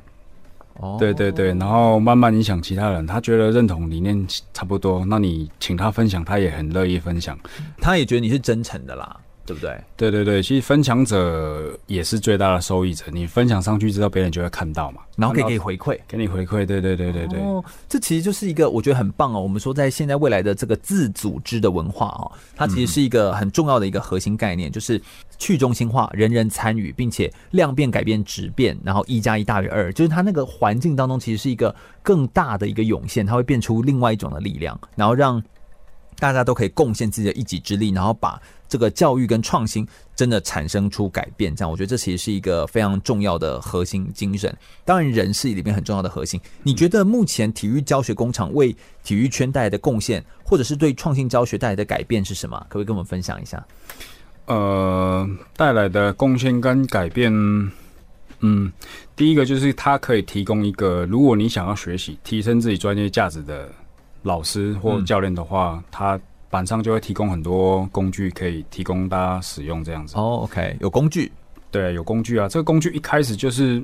[0.76, 7.38] 哦，对对对，然后慢慢影响其他人，他觉得认同理念差不多，那你请他分享，他也很乐意分享，
[7.80, 9.20] 他也觉得你是真诚的啦。
[9.46, 9.76] 对不对？
[9.98, 13.06] 对对对，其实分享者也是最大的受益者。
[13.12, 16.66] 你分享上去之后，别人就会看到嘛，然后可以给回馈，给你回馈。
[16.66, 19.42] 对对对对对，哦，这其实就是一个我觉得很棒哦。
[19.42, 25.02] 我们说在现在未来的这个自组织的文化哦，它其实是一个很重要的一个核心概念，就是
[25.38, 35.44] 去中心化，人人参与，并且量变改变质变，然后一加一大于二，就是它那个环境当中其实是一个更大的一个涌现，它会变出另外一种的力量，然后让
[36.20, 38.40] 大家都可以贡献自己的一己之力，然后把。
[38.72, 44.56] 这个教育跟创新真的产生出改变，这样我觉得这其实是一个非常重要的核心精神。
[44.86, 46.40] 当然，人是里面很重要的核心。
[46.64, 52.58] 你觉得目前体育教学工厂为体育圈带来的贡献，或者是对创新教学带来的改变是什么？
[52.70, 53.62] 可不可以跟我们分享一下？
[54.46, 57.30] 呃，带来的贡献跟改变，
[58.40, 58.72] 嗯，
[59.18, 63.68] 第一个就是它可以提供一个，如果你想要学习提升自己专业价值的
[64.24, 66.22] 老师或教练的话，他、嗯。
[66.52, 70.18] 板上就会提供很多工具，可以提供大家使用这样子。
[70.18, 71.32] 哦、oh，OK，有工具，
[71.72, 72.48] 对，有工具啊。
[72.50, 73.82] 这个工具一开始就是，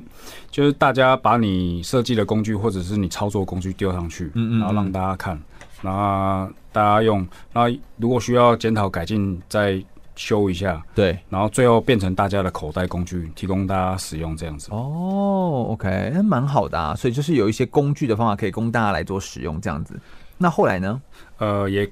[0.50, 5.40] 就是大家把你设计的工具或者是你操作工具丢上去，嗯嗯，然后让大家看，
[5.80, 9.82] 然后大家用，然后如果需要检讨改进再
[10.14, 14.68] 修一下，对，然后最后变成大家的口袋工具，提供大家使用这样子。
[14.72, 16.94] 哦、oh，OK，那蛮好的啊。
[16.94, 19.98] 所以就是有一些工具的方法可以供大家来做使用这样子。
[20.36, 21.00] 那后来呢？
[21.38, 21.90] 呃，也。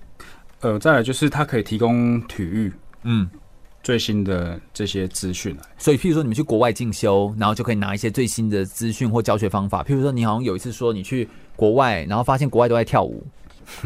[0.66, 2.72] 呃，再来就是它可以提供体育，
[3.04, 3.30] 嗯，
[3.84, 5.56] 最新的这些资讯。
[5.78, 9.84] 所以，譬如说你们去国外进修，然后就可以拿一些最新的资讯或教学方法。
[9.84, 13.24] 譬如说，你好像有一次说你去国外，然后发现国外都在跳舞，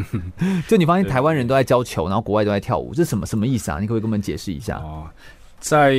[0.66, 3.78] 就你发现台湾人都在教球，然后国外都在跳舞，这什么什么意思啊？
[3.78, 4.78] 你可不可以跟我们解释一下？
[4.78, 5.06] 哦，
[5.58, 5.94] 在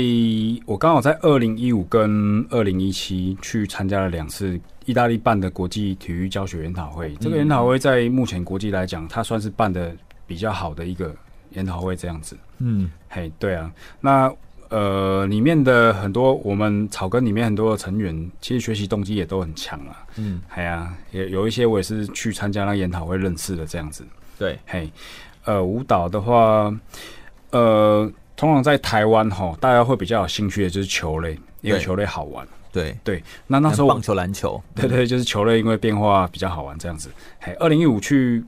[0.65, 7.13] 我刚好在二零一五跟二零一七去参加了两次意大利办的国际体育教学研讨会。
[7.19, 9.95] 这个研讨会在目前国际来讲，它算是办的。
[10.31, 11.13] 比较好的一个
[11.49, 13.69] 研讨会这样子，嗯，嘿，对啊，
[13.99, 14.33] 那
[14.69, 24.05] 呃，里面的很多我们草根里面很多的成员，其实学习动机也都很强啊，嗯，嘿啊，也有一些我也是去参加那研讨会认识的这样子，
[24.39, 24.89] 对，嘿，
[25.43, 26.73] 呃，舞蹈的话，
[27.49, 32.95] 呃，通常在台湾哈，大家会比较有兴趣的就是球类，因为球类好玩，对。
[33.03, 37.09] 对，那那时候棒球、篮球，对对，就是球类，因为变化比较好玩这样子，
[37.41, 38.41] 嘿，二零一五去。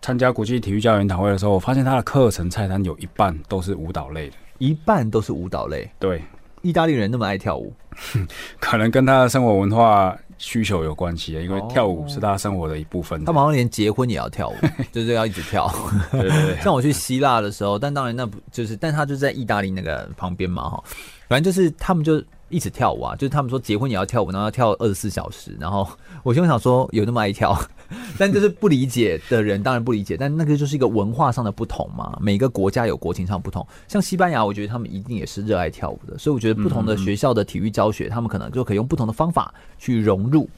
[0.00, 5.90] 参加国际体育教练研讨会的时候，我发现他的课程菜单有一半都是舞蹈类的，一半都是舞蹈类。
[5.98, 6.22] 对，
[6.62, 7.72] 意大利人那么爱跳舞，
[8.58, 13.24] 可能跟他的生活文化需求有关系，因为跳舞是他生活的一部分。
[13.24, 14.54] 他们好像连结婚也要跳舞，
[14.92, 15.68] 就是要一直跳。
[16.12, 16.56] 对对对。
[16.62, 20.84] 像我去希腊的时候，但当然那不就是，但他就在意大利那个旁边嘛，哈，
[21.28, 22.22] 反正就是他们就。
[22.50, 25.54] 一直跳舞啊，就是他们说结婚也要跳舞，然后要跳二十四小时。
[25.60, 25.86] 然后
[26.24, 27.54] 我就想说，有那么爱跳，
[28.18, 30.16] 但就是不理解的人当然不理解。
[30.16, 33.66] 但那个就是一个文化上的不同嘛，每个国家有国情上不同。
[33.86, 40.48] 像西班牙，我觉得他们一定也是热爱跳舞的，所以我觉得不同的学校的体育教学，他们可能就可以用不同的方法去融入。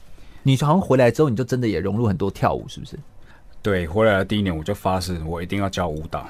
[0.43, 2.97] 你好像回来之后，你就真的也融入很多跳舞，是不是？
[3.61, 6.25] 对，回来的第一年我就发誓，我一定要教舞蹈。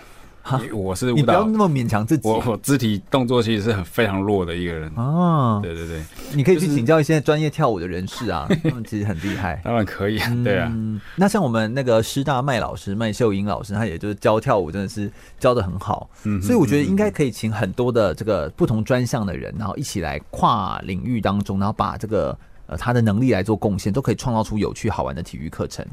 [0.73, 2.27] 我是你不要那么勉强自己。
[2.27, 5.59] 我我肢体动作其实是很非常弱的一个人啊。
[5.61, 6.01] 对对对，
[6.33, 9.61] 你可以去请教一些专业跳舞的人士啊， 他们其实很厉害。
[9.63, 10.71] 当然可以啊，对啊。
[11.15, 16.09] 那像我们那个师大麦老师麦秀英老师，他也就是教跳舞，真的是教的很好。
[16.23, 25.85] 嗯，所以我觉得应该可以请很多的这个不同专项的人，然后一起来跨领域当中，然后把这个呃他的能力来做贡献，都可以创造出有趣好玩的体育课程。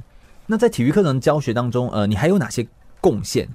[0.46, 2.66] 那在体育课程教学当中，呃，你还有哪些
[3.00, 3.46] 贡献？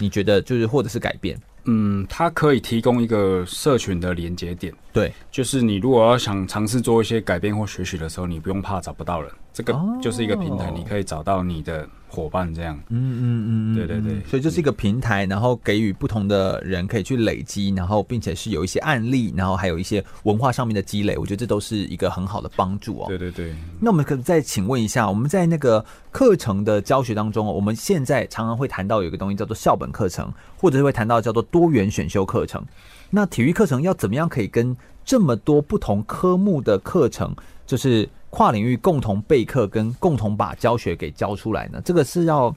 [0.00, 1.40] 你觉得就是或者是改变？
[1.64, 4.72] 嗯，它可以提供一个社群的连接点。
[4.92, 12.52] 对，就是你如果要想尝试做一些改变或学习的时候，你不用怕找不到人，这个就是一个平台，你可以找到你的伙伴。
[12.54, 23.04] 这样，嗯嗯嗯，对对对，所以就是一个平台，然后给予不同的人可以去累积，然后并且是有一些案例，然后还有一些文化上面的积累，我觉得这都是一个很好的帮助哦。
[23.08, 32.62] 对对对，那我们可再请问一下，我们在那个课程的教学当中，我们现在常常会谈到有一个东西叫做校本课程，或者是会谈到叫做多元选修课程。
[33.10, 34.76] 那体育课程要怎么样可以跟
[35.10, 37.34] 这么多不同科目的课程，
[37.66, 41.82] 就是跨领域共同备课跟共同把教学给教出来呢？
[41.84, 42.54] 这个是要，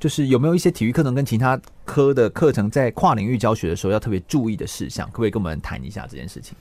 [0.00, 5.06] 就是有没有一些体育课程跟其他科的课程在跨领域教学的时候要特别注意的事项？
[5.10, 6.56] 可不可以跟我们谈一下这件事情？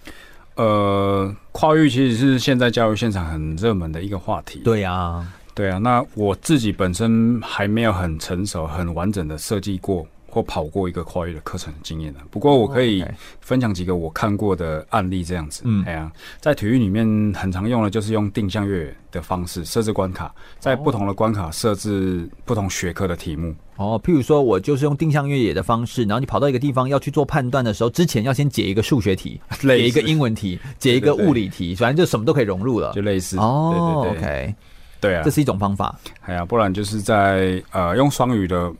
[0.58, 4.60] 呃，跨域其实是现在教育现场很热门的一个话题。
[4.60, 5.80] 对啊，对啊。
[5.80, 10.06] 那我自己本身还没有很成熟、很完整的设计过。
[10.32, 13.04] 或跑过一个跨越的课程经验的，不过我可以
[13.42, 15.62] 分享几个我看过的案例，这样子。
[15.66, 16.10] 嗯，哎呀，
[16.40, 17.06] 在体育里面
[17.36, 23.54] 很常用的就是用定向越野的方式设置关卡，在不同的关卡设置不同学科的题目。
[23.76, 33.38] 哦，譬如说我就是用定向越野的方式，然后你跑到一个地方要去做判断的时候，之前要先解一个数学题， 解一个英文题，解一个物理题，反正就什么都可以融入了，就类似。
[33.38, 34.56] 哦，对对对，OK，
[35.02, 35.94] 对啊，这是一种方法。
[36.22, 38.72] 哎呀，不然就是在呃用双语的。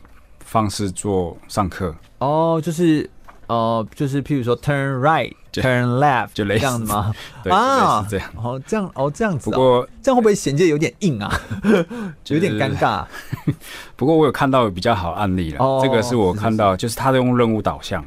[0.52, 3.08] 方式做上课哦，就是
[3.46, 7.10] 呃，就是譬如说 turn right，turn left， 就类似这样子吗？
[7.42, 9.48] 对啊，这样哦，这样哦，这样子。
[9.48, 11.40] 不过这样会不会衔接有点硬啊？
[12.28, 13.02] 有点尴尬。
[13.96, 18.04] 不过我有看到比较好案例了，这个是我看到，就是他用任务导向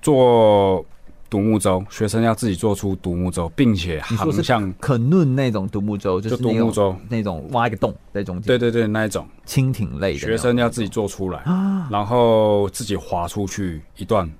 [0.00, 0.86] 做。
[1.30, 8.46] 独木舟，学生要自己做出独木舟，并且航向可 nun 那种独木舟，就是独木舟那种挖一个洞在中间。
[8.46, 11.42] 对对对，那一种蜻蜓类的，学生要自己做出来，
[11.90, 14.30] 然后自己划出去一段，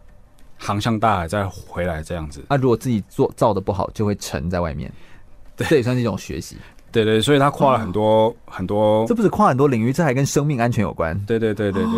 [0.57, 2.43] 航向大海再回来这样子。
[2.49, 4.91] 啊，如果自己做造的不好，就会沉在外面。
[5.57, 6.57] 对，这也算是一种学习。
[6.91, 11.19] 对对，所以他跨了很多很多，这不是跨很多领域，这还跟生命安全有关。
[11.27, 11.93] 对对对对对，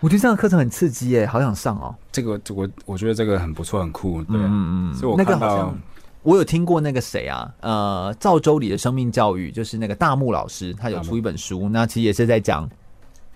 [0.00, 1.94] 我觉得这样的课程很刺激耶，好想上哦。
[2.10, 4.22] 这个我我觉得这个很不错，很酷。
[4.24, 5.78] 对，嗯嗯，所以我那个好像
[6.22, 12.68] 我有听过那个谁啊，呃，赵州里的生命教育，就是那个大木老师，他有出一本书，那其实也是在讲。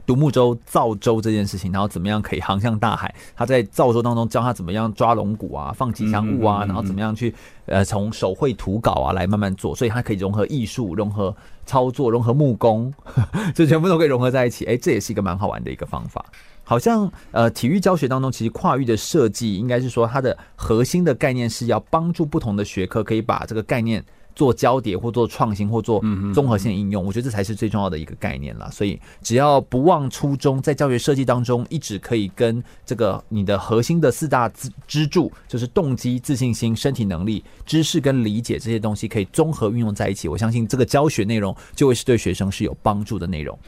[0.08, 3.14] 独木舟造舟这件事情，然后怎么样可以航向大海？
[3.36, 7.34] 他在造舟当中教他怎么样抓龙骨啊、放吉祥物啊，然后怎么样去
[7.66, 11.36] 呃从手绘图稿啊来慢慢做，所以他可以融合艺术、融合
[11.66, 12.90] 操作、融合木工，
[13.54, 14.64] 这全部都可以融合在一起。
[14.64, 16.24] 哎，这也是一个蛮好玩的一个方法。
[16.64, 24.02] 好像呃体育教学当中，其实跨域的设计应该是说它的核心的概念是要帮助不同的学科可以把这个概念。
[24.38, 26.00] 做交叠或做创新或做
[26.32, 28.70] 综合性应用，我觉得这才是最重要的一个概念啦。
[28.70, 43.58] 所以只要不忘初衷，在教学设计当中一直可以跟这个你的核心的四大支支柱，就是动机、自信心、身体能力、知识跟理解这些东西可以综合运用在一起，我相信这个教学内容就会是对学生是有帮助的内容。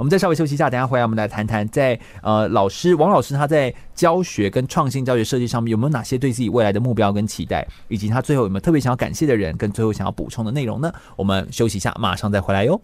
[0.00, 10.90] 我们再稍微休息一下，等下回来我们来谈谈，在呃老师王老师他在教学跟创新教学设计上面有没有哪些对自己未来的目标跟期待，以及他最后有没有特别想要感谢的人，跟最后想要补充的内容呢？
[11.16, 12.80] 我们休息一下，马上再回来哟。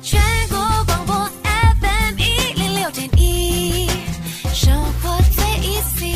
[0.00, 0.18] 全
[0.48, 0.56] 国
[0.86, 1.14] 广播
[1.44, 3.86] FM 一零六点一，
[4.54, 6.14] 生活最 easy。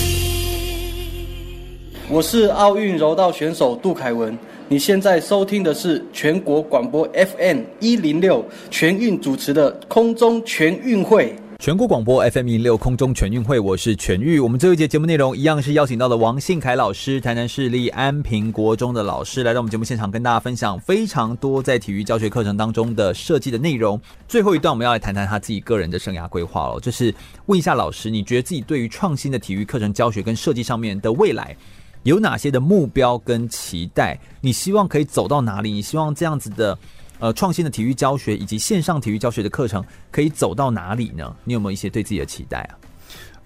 [2.09, 4.39] 我是奥运柔道选手杜凯文。
[4.71, 11.35] 你现在收听的是全国广播 FM 一零六全运主持的空中全运会。
[11.59, 14.39] 全国广播 FM 一零六空中全运会，我是全玉。
[14.39, 23.99] 我们最后一节节目内容一样是邀请到了王信凯老师，台南市立安平国中的老师，来到我们节目现场，跟大家分享非常多在体育教学课程当中的设计的内容。
[24.29, 27.13] 最后一段，我们要来谈谈他自己个人的生涯规划了，就是
[27.47, 31.57] 问一下老师，你觉得自己对于创新的体育课程教学跟设计上面的未来？
[32.05, 34.19] 有哪些的目标跟期待？
[34.41, 35.71] 你希望可以走到哪里？
[35.73, 36.79] 你希望这样子的
[37.19, 41.35] 呃创新的体育教学以及线上体育教学的课程可以走到哪里呢？
[41.45, 42.73] 你有没有一些对自己的期待啊？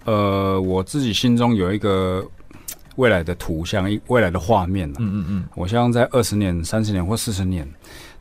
[0.05, 2.25] 呃，我自己心中有一个
[2.97, 4.89] 未来的图像，一未来的画面。
[4.91, 7.67] 嗯嗯嗯，我希望在二十年、三十年或四十年，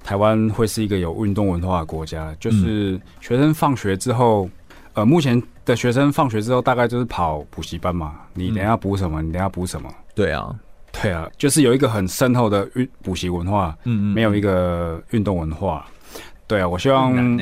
[0.03, 2.35] 台湾会是一个有运动文化的国家。
[2.41, 4.49] 就是学生放学之后，
[4.95, 8.15] 呃，目前的学生放学之后大概就是跑补习班嘛。
[8.33, 9.21] 你等下补什么？
[9.21, 9.93] 你等下补什么？
[10.15, 10.55] 对啊，
[10.93, 15.87] 对啊，就是有一个很深厚的运补习文化，嗯嗯，没有一个运动文化，
[16.47, 17.39] 对啊，我希望，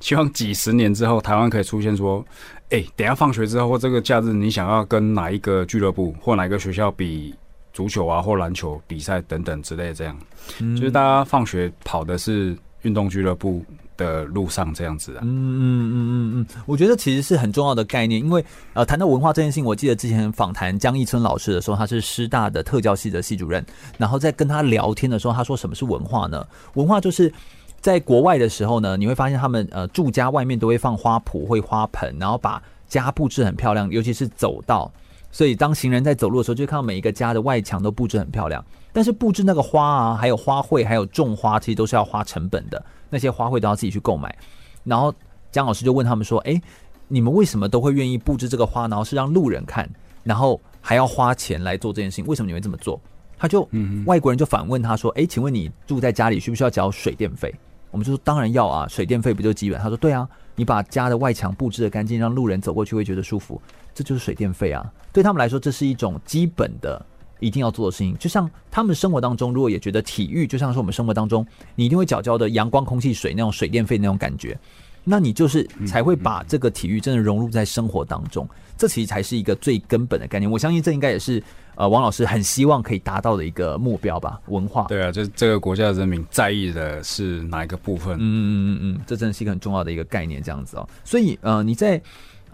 [0.00, 2.24] 希望几十年之后，台湾可以出现说，
[2.70, 7.34] 哎、欸，等下放学之后或这个假日，你想要跟哪一个俱乐部或哪一个学校比
[7.72, 10.18] 足球啊或篮球比赛等等之类的，这样，
[10.60, 13.64] 嗯、就是大家放学跑的是运动俱乐部。
[13.96, 23.64] 的路上这样子啊，嗯嗯嗯嗯嗯，我觉得其实是很重要的概念，因为呃，谈到文化这件事情，我记得之前访谈江一春老师的时候，他是师大的特教系的系主任，
[23.96, 26.44] 然后在跟他聊天的时候，他说什么是文化呢？
[26.74, 27.32] 文化就是
[27.80, 34.90] 在国外的时候呢，你会发现他们呃住家外面都会放花圃、会花盆，然后把家布置很漂亮，尤其是走道，
[35.30, 38.64] 所以当行人在走路的时候，就看到每一个家的外墙都布置很漂亮。
[38.92, 42.84] 但是布置那个花啊，还有花卉，还有种花，其实都是要花成本的。
[43.14, 44.36] 那些花卉都要自己去购买。
[44.82, 45.14] 然后
[45.52, 46.60] 江老师就问他们说：“哎，
[47.06, 48.88] 你们为什么都会愿意布置这个花？
[48.88, 49.88] 然后是让路人看，
[50.24, 52.26] 然后还要花钱来做这件事情？
[52.26, 53.00] 为什么你会这么做？”
[53.38, 53.68] 他就，
[54.04, 57.54] 外国人就反问他说：“哎，请问你住在家里需不需要交水电费？”
[57.92, 63.62] 我们就说：“当然要啊，水电费不就基本？”他说：“对啊，你把家的外墙布置的干净，让路人走过去会觉得舒服，
[63.94, 64.84] 这就是水电费啊。
[65.12, 67.00] 对他们来说，这是一种基本的。”
[67.40, 74.58] 一定要做的事情，就像他们生活当中，如果也觉得体育就像是我们生活当中，你一定会缴交的阳光、空气、水那种水电费那种感觉，
[75.02, 80.50] 那你就是才会把这个体育真的融入在生活当中，这其实才是一个最根本的概念。
[80.50, 81.42] 我相信这应该也是
[81.74, 84.40] 呃王老师很希望可以达到的一个目标吧。
[84.46, 88.16] 文化，对啊，就是这个国家的人民在意的是哪一个部分？
[88.16, 90.88] 嗯嗯嗯嗯，这真的是一个很重要的一个概念，这样子哦。
[91.04, 92.00] 所以呃你在。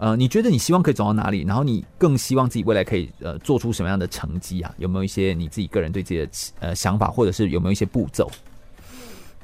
[0.01, 1.45] 呃，你觉得你希望可以走到哪里？
[1.47, 4.73] 然后你更希望自己未来可以呃做出什么样的成绩啊？
[4.79, 6.27] 有没有一些你自己个人对自己的
[6.59, 8.27] 呃想法，或者是有没有一些步骤？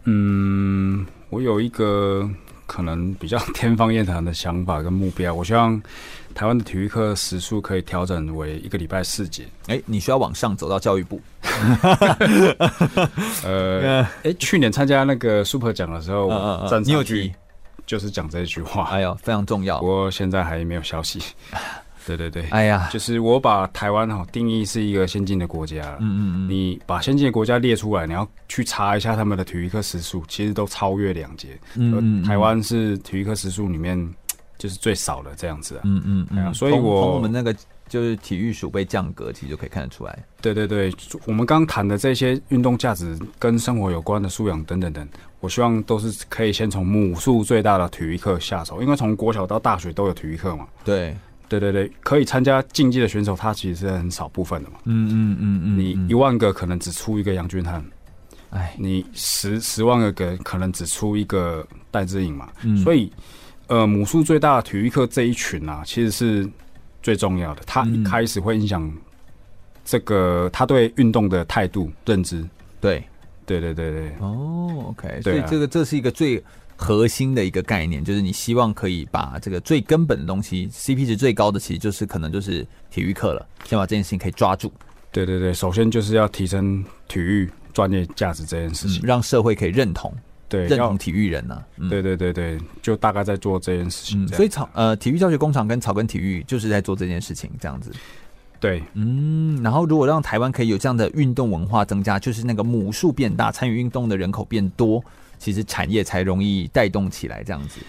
[0.05, 2.27] 嗯，我有一个
[2.65, 5.79] 可能比较天方夜谭的想法跟目标，我希望
[6.33, 9.43] 台湾的体育课时数可以调整为一个礼拜四节。
[9.67, 11.21] 哎、欸，你需要往上走到教育部。
[13.45, 17.31] 呃，哎、欸，去年参加那个 Super 奖的时候，嗯嗯，你有提。
[17.87, 19.79] 就是讲这句话，哎呦，非常重要。
[19.79, 21.19] 不过现在还没有消息。
[22.05, 25.97] 对对对，哎呀，就是我把台湾哈定义是一个先进的国家。
[25.99, 31.59] 嗯嗯嗯，你把先进的国家列出来，你要去查一下他们的体育课时数，其实都超越两节。
[31.75, 33.97] 嗯嗯，台湾是体育课时数里面
[34.57, 35.81] 就是最少的这样子。
[35.83, 37.55] 嗯嗯嗯，所以我从我们那个。
[37.89, 40.21] 就是体育署被降格，其实就可以看得出来。
[40.41, 40.93] 对对对，
[41.25, 45.07] 我们刚谈的这些运动价值跟生活有关的素养等等等，
[45.39, 50.67] 我希望都是可以先从母数最大的体育课下手，因为从国小到大学都有体育课嘛。
[50.83, 51.15] 对
[51.49, 54.77] 对对对，可以参加竞技的选手，他其实是很少部分的嘛。
[54.85, 57.83] 嗯嗯嗯嗯，你一万个可能只出一个杨俊翰，
[58.49, 62.49] 哎，你十十万个个可能只出一个戴志颖嘛。
[62.63, 63.11] 嗯，所以
[63.67, 66.49] 呃，母数最大的体育课这一群啊，其实是。
[67.03, 68.91] 最重要的，他一开始会影响
[69.85, 72.45] 这个他对运动的态度认知。
[72.81, 73.01] 对，
[73.47, 74.11] 对对对对。
[74.19, 76.43] 哦，OK，所以这个这是一个最
[76.75, 83.43] 核心的一个概念，就是你希望可以把这个最根本的东西，CP 值最高的，其实就是可能就是体育课了。
[83.63, 84.71] 先把这件事情可以抓住。
[85.11, 90.13] 对对对，首先就是要提升体育专业价值这件事情，让社会可以认同。
[90.49, 94.23] 对，认同体育人呢、啊，嗯、对对对对，就大概在做这件事情。
[94.23, 97.91] 嗯、所以草呃，体育教学工厂跟草根体育就是在做这件事情，这样子。
[98.59, 105.03] 对，嗯，然后如果让台湾可以有这样的运动文化增加，就是那个母数变大，参与运动的人口变多，
[105.37, 107.79] 其实产业才容易带动起来，这样子。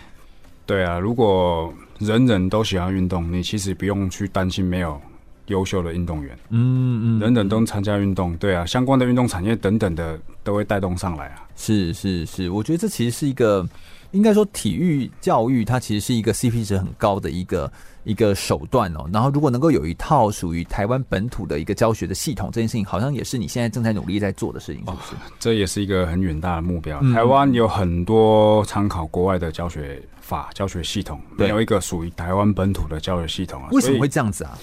[0.66, 5.00] 对啊，如果人人都喜欢运动，你其实不用去担心没有。
[5.48, 11.48] 优秀的运动员，嗯嗯，人人都参加运动，对啊，相关的运动产业等等的都会带动上来啊。
[11.56, 13.66] 是是是，我觉得这其实是一个
[14.12, 17.70] 应该说体育教育它其实是一个 CP 值很高的一个
[18.04, 19.08] 一个手段哦。
[19.12, 25.14] 然后如果能够有一套属于台湾本土的一个教学的系统，这件事情好像也是你现在正在努力在做的事情，是不是？
[25.14, 27.00] 哦，这也是一个很远大的目标。
[27.12, 33.68] 台湾有很多参考国外的教学法、教学系统，没有一个属于台湾本土的教学系统啊。
[33.72, 34.58] 为什么会这样子啊？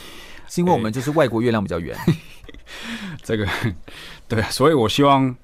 [0.47, 1.97] 是因为我们就是外国月亮比较圆。
[3.23, 3.47] 这个
[4.27, 5.35] 对，所以我希望。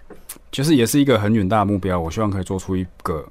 [0.50, 3.26] 就是也是一个很远大的目标，我希望可以做出一个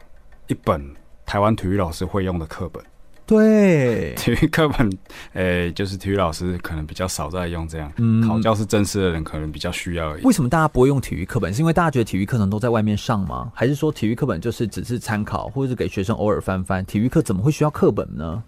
[0.50, 0.84] 一本
[1.24, 2.82] 台湾体育老师会用的课本。
[3.24, 4.90] 对，体育课本，
[5.34, 10.24] 诶、欸，就是体育老师可能比较少在用这样，嗯，考教师正式的人可能比较需要而已。
[10.24, 11.54] 为什么大家不会用体育课本？
[11.54, 13.52] 是因为大家觉得体育课程都在外面上吗？
[13.54, 16.84] 还是说体育课本就是只是参考，或者是给学生偶尔翻翻？
[16.84, 18.42] 体育课怎么会需要课本呢？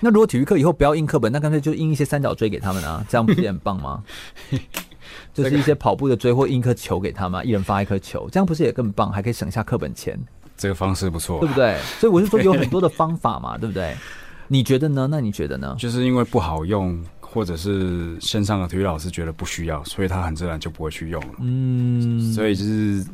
[0.00, 4.04] 那如果体育课以后不要印课本，那干脆就印一些三角锥给他们啊，这样不是也很棒吗？
[5.32, 9.10] 就是一些跑步的锥或印颗球给他们，一人发一颗球，这样不是也更棒？
[9.10, 10.20] 还可以省下课本钱。
[10.56, 11.78] 这个方式不错，对不对？
[11.98, 13.96] 所以我是说有很多的方法嘛， 对不对？
[14.46, 15.08] 你觉得呢？
[15.10, 15.74] 那你觉得呢？
[15.78, 21.34] 就是因为不好用，或者是线上的体育老师觉得不需要，所以他很自然就不会去用了。
[21.40, 23.04] 嗯，所以就是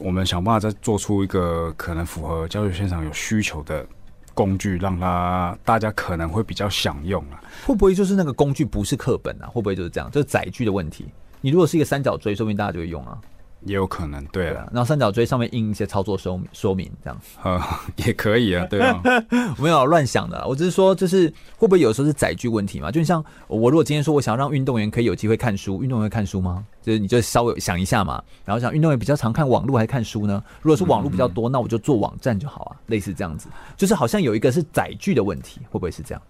[0.00, 3.86] 我们想办法再做出一个可能符合教学现场有需求的
[4.32, 7.38] 工具，让他大家可能会比较想用啊。
[7.66, 9.46] 会不会就是那个工具不是课本啊？
[9.46, 10.10] 会不会就是这样？
[10.10, 11.06] 就是载具的问题？
[11.42, 13.18] 你如果是一个三角锥，说不定大家就会用啊，
[13.64, 14.60] 也有可能，对了。
[14.60, 17.60] 啊，然后三角锥上面印一些操作说说明，这样，呃，
[18.04, 19.00] 也可以啊，对啊。
[19.58, 22.90] 没有乱想的，我只是说，就是会不会有时候是载具问题嘛？
[22.90, 26.64] 就像我如果今天说我想让运动员可以有机会看书，运动员会看书吗？
[26.82, 30.42] 就是你就稍微想一下嘛，然后想运动员比较常看网络还是看书呢？
[30.60, 36.22] 如果是网络比较多，那我就做网站就好啊，类似这样子，就是好像有一个是载具的问题，会不会是这样？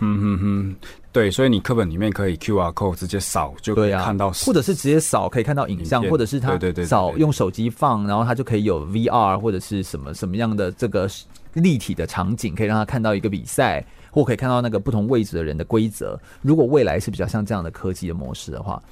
[0.00, 0.76] 嗯哼哼，
[1.12, 11.08] 对，所以你课本里面可以 QR code 直接扫就可以看到，或者是直接扫可以看到影像，或者是他扫用手机放，然后他就可以有 VR 或者是什么什么样的这个
[11.54, 16.18] 立体的场景，可以让他看到一个比赛，或可以看到那个不同位置的人的规则。
[16.42, 18.82] 如果未来是比较像这样的科技的模式的话。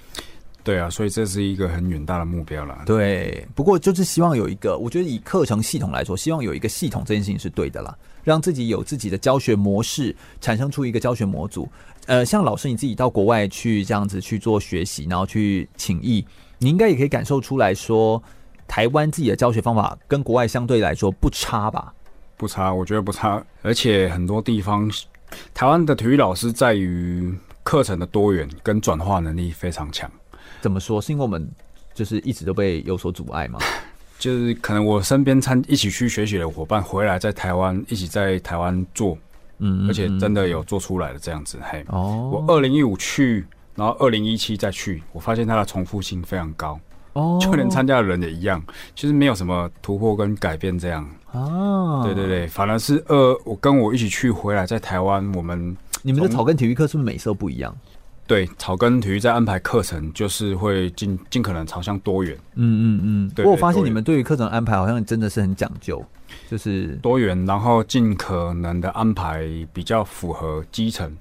[0.64, 2.82] 对啊，所以这是一个很远大的目标了。
[2.86, 7.96] 对，不过就是希望有一个，我觉得以课程系统来说，希望有一个系统，这件事情是对的啦。
[8.26, 11.68] 让自己有自己的教学模式，产生出一个教学模组。
[12.06, 16.26] 呃，像老师你自己到国外去这样子去做学习，然后去请益，
[16.58, 18.20] 你应该也可以感受出来说，
[18.66, 21.94] 台湾自己的教学方法跟国外相对来说不差吧？
[22.36, 23.40] 不差，我觉得不差。
[23.62, 24.90] 而且很多地方，
[25.54, 27.32] 台湾的体育老师在于
[27.62, 30.10] 课程的多元跟转化能力非常强。
[30.60, 31.00] 怎么说？
[31.00, 31.48] 是因为我们
[31.94, 33.60] 就是一直都被有所阻碍吗？
[34.18, 39.16] 就是可能我身边参一起去学习的伙伴回来，在台湾一起在台湾做，
[39.58, 41.58] 嗯，而且真的有做出来的这样子。
[41.62, 43.44] 嘿，哦，我二零一五去，
[43.74, 46.78] 然后二零一七再去，我发现它的重复性非常高。
[47.12, 48.62] 哦，就连参加的人也一样，
[48.94, 51.08] 其实没有什么突破跟改变这样。
[51.32, 57.74] 哦，对对对，反而是二，我跟我一起去回来，在台湾，我们你们的草根体育课是不是每次都不一样？
[58.26, 62.36] 对，草根体育在安排课程，就是会尽尽可能朝向多元。
[62.56, 63.30] 嗯嗯嗯。
[63.36, 66.04] 不过我发现你们对于课程安排好像真的是很讲究，
[66.50, 71.16] 就是多元，然后尽可能的安排比较符合基层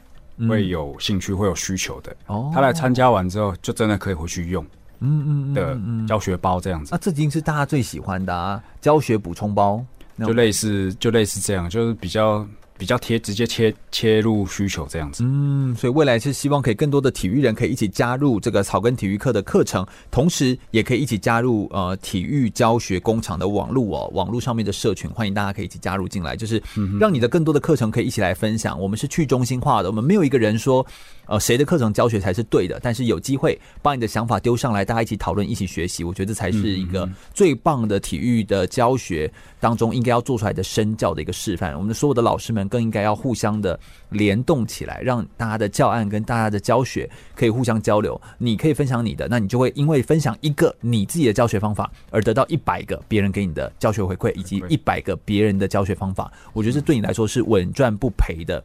[0.49, 2.15] 会有兴趣、会有需求的。
[2.25, 2.49] 哦。
[2.51, 4.65] 他来参加完之后，就真的可以回去用。
[5.01, 6.89] 嗯嗯的教学包这样子。
[6.91, 9.85] 那这已经是大家最喜欢的啊，教学补充包，
[10.17, 12.47] 就类似就类似这样，就是比较。
[12.77, 15.23] 比较贴，直接切切入需求这样子。
[15.25, 26.61] 嗯，所以未来是希望可以更多的体育人可以一起加入这个草根体育课的课程，同时也可以一起加入呃体育教学工厂的网络哦，网络上面的社群，欢迎大家可以一起加入进来，就是
[26.99, 28.79] 让你的更多的课程可以一起来分享。
[28.79, 30.85] 我们是去中心化的，我们没有一个人说。
[31.27, 32.79] 呃，谁的课程教学才是对的？
[32.81, 41.75] 但是有机会把你的想法丢上来，大家一起讨论，一起学习，我觉得这才是一个最棒的体育的教学当中应该要做出来的身教的一个示范。
[41.77, 43.79] 我们所有的老师们更应该要互相的
[44.09, 48.19] 联动起来，让大家的教案跟大家的教学可以互相交流。
[48.37, 56.31] 你可以分享你的，那你就会因为分享一个你自己的教学方法，而得到一百个别人给你的教学回馈，以及一百个别人的教学方法。
[56.53, 58.63] 我觉得这对你来说是稳赚不赔的。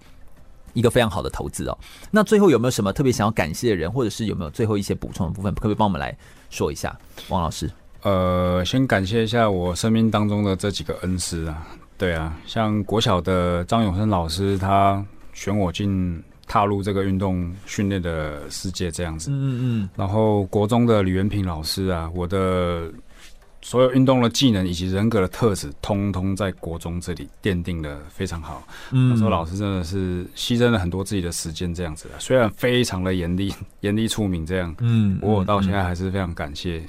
[0.72, 1.78] 一个非常好的投资哦。
[2.10, 6.16] 那最后有没有什么特别想要感谢的人，或者是有没有最后一些补充的部分，可不可以帮我们来
[6.48, 6.98] 说一下？
[7.28, 7.70] 王老师，
[8.02, 11.66] 呃，先感谢一下我生命当中的这几个恩师啊。
[11.98, 19.30] 对啊，像国小的张永生老师，他选我进踏入这个运动训练的世界这样子。
[19.30, 19.88] 嗯嗯。
[19.96, 22.90] 然后国中的李元平老师啊，我的。
[23.62, 28.66] 所有运动的技能以及人格的特质，通通在国中这里奠定的非常好。
[28.90, 32.18] 嗯，那时候老师真的是牺牲了很多自己的时间，这样子的。
[32.18, 34.74] 虽然非常的严厉，严厉出名这样。
[34.78, 36.82] 嗯，不过我到现在还是非常感谢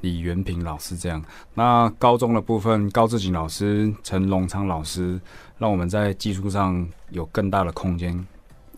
[0.00, 1.22] 李元平老师这样。
[1.54, 5.20] 那高中的部分，高志景老师、陈龙昌老师，
[5.58, 8.26] 让我们在技术上有更大的空间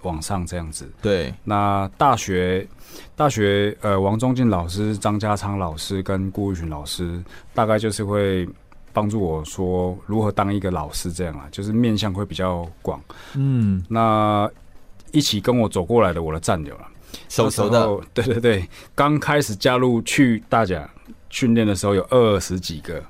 [0.03, 0.91] 往上这样子。
[1.03, 2.67] 对，那大学
[3.17, 7.23] 大学呃，王忠进老师、张家昌老师跟顾玉群老师，
[7.55, 8.49] 大概就是会
[8.93, 13.01] 帮助我说如何当一个老师这样啊，就是面向会比较广。
[13.35, 14.51] 嗯，那
[15.13, 16.87] 一起跟我走过来的我的战友了。
[17.29, 20.89] 熟熟的，对对对，刚开始加入去大甲
[21.31, 23.03] 训练的时候有二十几个，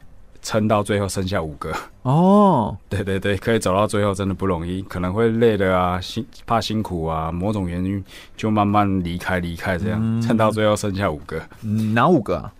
[0.49, 1.71] 撑到最后剩下五个。
[2.05, 8.03] 哦， 对对对，可以走到最后真的不容易，可能会累的啊，辛怕辛苦啊，某种原因
[8.35, 11.39] 就慢慢离开离开这样，撑、嗯、到最后剩下五个。
[11.63, 12.51] 嗯，哪五个啊？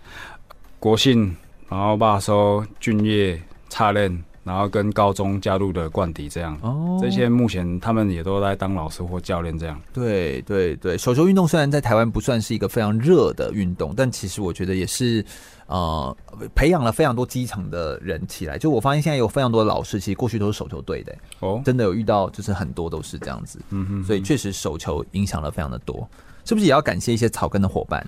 [0.79, 1.35] 国信，
[1.67, 4.23] 然后霸收、俊业、差练。
[4.41, 9.79] 然后跟高中加入的冠迪这样，哦，这些目前他们也都在当老师或教练这样。
[9.93, 15.23] 对对对，手球运动虽然在台湾不算是一个非常热的运动，但其实我觉得也是，
[15.69, 16.17] 呃，
[16.53, 18.57] 培养了非常多基层的人起来。
[18.57, 23.59] 就我发现现在有非常多的老师，其实过去都是手球队的，哦，真的有遇到，就是很多都是这样子。
[23.69, 26.09] 嗯哼，所以确实手球影响了非常的多，
[26.43, 28.05] 是不是也要感谢一些草根的伙伴？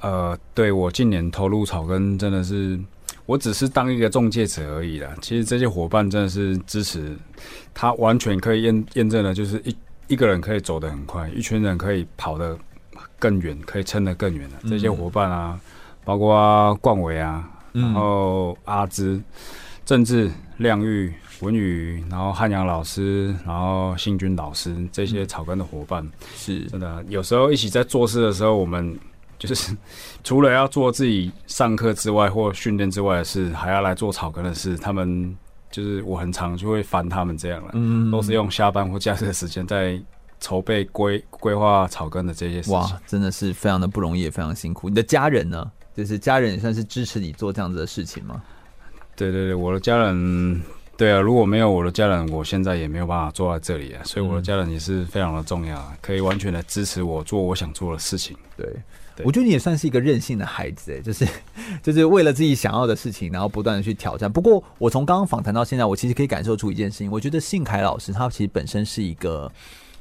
[0.00, 2.80] 呃，对，我近年投入草根真的是。
[3.24, 5.12] 我只是当一个中介者而已啦。
[5.20, 7.16] 其实这些伙伴真的是支持，
[7.74, 12.56] 他完全可以验验证了，就是一一个人可以走得很快，一群人可以跑得
[13.18, 15.58] 更远，可以撑得更远的、嗯、这些伙伴啊，
[16.06, 19.20] 包括冠伟啊，然后阿芝、
[19.84, 27.04] 政治、亮玉、文宇，然后汉阳老师，然后信军老师这些草根的伙伴，是真的。
[27.08, 28.98] 有时候一起在做事的时候，我们。
[29.38, 29.76] 就是
[30.24, 34.78] 除了要做自己上课之外或训练之外的事，还要来做草根的事。
[34.78, 35.36] 他们
[35.70, 40.00] 就是我很常就会烦他们这样了，嗯，都是用下班或假日的时间在
[40.40, 42.72] 筹备规规划草根的这些事情。
[42.72, 44.88] 哇，真的是非常的不容易，也非常辛苦。
[44.88, 45.70] 你的家人呢？
[45.96, 48.42] 就是家人也算是支持你做这样子的事情吗？
[49.16, 50.62] 对对对，我的家人，
[50.96, 54.02] 对啊，如果没有我的家人，我现在也没有办法坐在这里啊。
[54.04, 58.36] 所以我的家人也是非常的重要，可以完全的支持我做我想做的事情。
[58.56, 58.66] 对。
[59.24, 61.26] 我觉得你也算是一个任性的孩子哎，就是
[61.82, 64.30] 就是为了自己想要的事情，然后不断的去挑战。
[64.30, 69.50] 不过我从刚刚访谈到现在，我其实可以感受出一件事情，我觉得信凯老师他其实本身是一个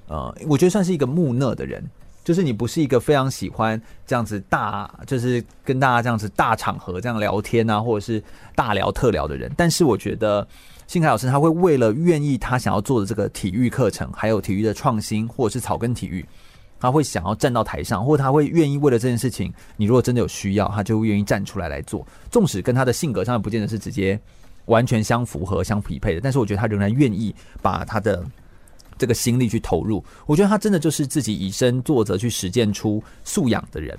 [0.08, 1.82] 呃，我觉得算是一个木讷的人，
[2.26, 8.22] 就是你不是一个非常喜欢这样子大，就是跟大家这样子大场合这样聊天啊，或者是
[8.56, 9.50] 大聊特聊的人。
[9.56, 10.46] 但是我觉得
[10.88, 16.26] 信凯老师他会为了愿意他想要做的这个体育课程，还有体育的创新，或者是草根体育。
[16.78, 22.06] 他会想要站到台上，或者他会愿意为了这件事情，你如果真的有需要，他就愿意站出来来做。
[22.30, 24.20] 纵使跟他的性格上不见得是直接
[24.66, 28.24] 完全相符合、相匹配的，但是我觉得他仍然愿意把他的
[28.98, 30.04] 这个心力去投入。
[30.26, 33.98] 我觉得他真的就是自己以身作则去实践出素养的人。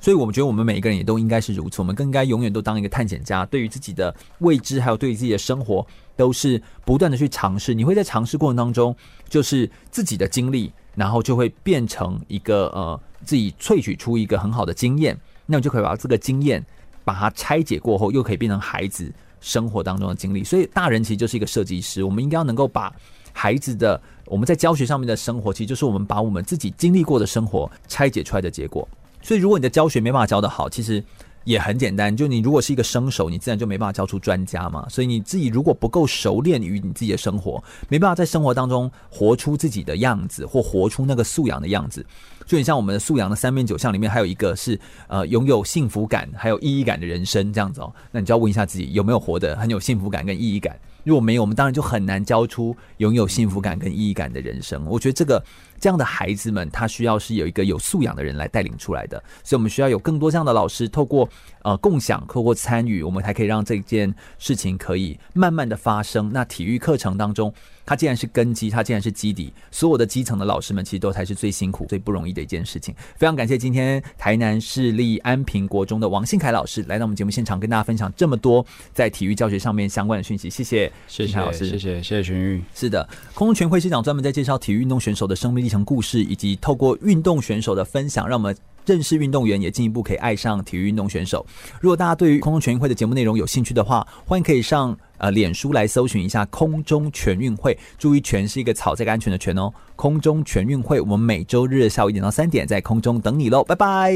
[0.00, 5.86] 所以，我们觉得我们每一个人也都应该是如此，我们更应该永远都当一个探险家，对于自己的未知，还有对于自己的生活，
[6.16, 7.72] 都是不断的去尝试。
[7.72, 8.94] 你会在尝试过程当中，
[9.28, 10.72] 就是自己的经历。
[10.96, 16.64] 然后就会变成一个呃，自己萃取出一个很好的经验，那我就可以把这个经验
[17.02, 20.44] 把它拆解过后，又可以变成孩子生活当中的经历。
[20.44, 22.94] 所以大人其实就是一个设计师，我们应该要能够把
[23.34, 28.88] 孩子的我们在教学上面的生活，其实就是我们把我们自己经历过的生活拆解出来的结果。
[29.20, 31.04] 所以如果你的教学没办法教得好，其实。
[31.44, 34.88] 也很简单，就你如果是一个生手，你自然就没办法教出专家嘛。
[34.88, 42.02] 所以你自己如果不够熟练于你自己的生活，没办法在生活当中活出自己的样子，或活出那个素养的样子。
[42.46, 47.92] 就你像我们的素养的三面九项里面，还有一个是呃拥有幸福感还有意义感的人生这样子哦。
[48.10, 50.74] 那你就要问一下自己有没有活得很有幸福感跟意义感。
[51.04, 54.84] 如果没有，我们当然就很难教出拥有幸福感跟意义感的人生。
[54.86, 55.42] 我觉得这个
[55.78, 59.22] 这样的孩子们，他需要是有一个有素养的人来带领出来的。
[59.42, 61.28] 所以，我们需要有更多这样的老师，透过
[61.62, 66.32] 呃共享，透过参与，我们才可以让这件事情可以慢慢的发生。
[66.32, 67.52] 那体育课程当中，
[67.86, 72.94] 它既然是根基，它既然是基底，所有的基层的老师们其实都才是最辛苦、最不容易的一件事情。
[73.16, 80.48] 非常感谢今天台南市立安平国中的王信凯老师来到我们节目现场，跟大家分享这么多在体育教学上面相关的讯息。
[80.48, 80.90] 谢谢。
[81.06, 82.62] 谢谢老师，谢谢谢谢群玉。
[82.74, 88.56] 是的，空中全会是讲专门在介绍体育运动选手的生命历程故事，以及透过运动选手的分享，让我们
[88.86, 91.44] 认识运动员，也进一步可以爱上体育运动选手。
[91.80, 97.78] 如果大家对于空中全运会的节目内容有兴趣的话，欢迎可以上呃脸书来搜寻一下空中全运会。
[97.98, 99.72] 注意，全是一个草这个安全的全哦。
[99.96, 104.12] 空中全运会，我们每周日下午一点到三点在空中等你喽，拜拜，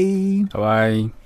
[0.51, 1.19] 拜拜。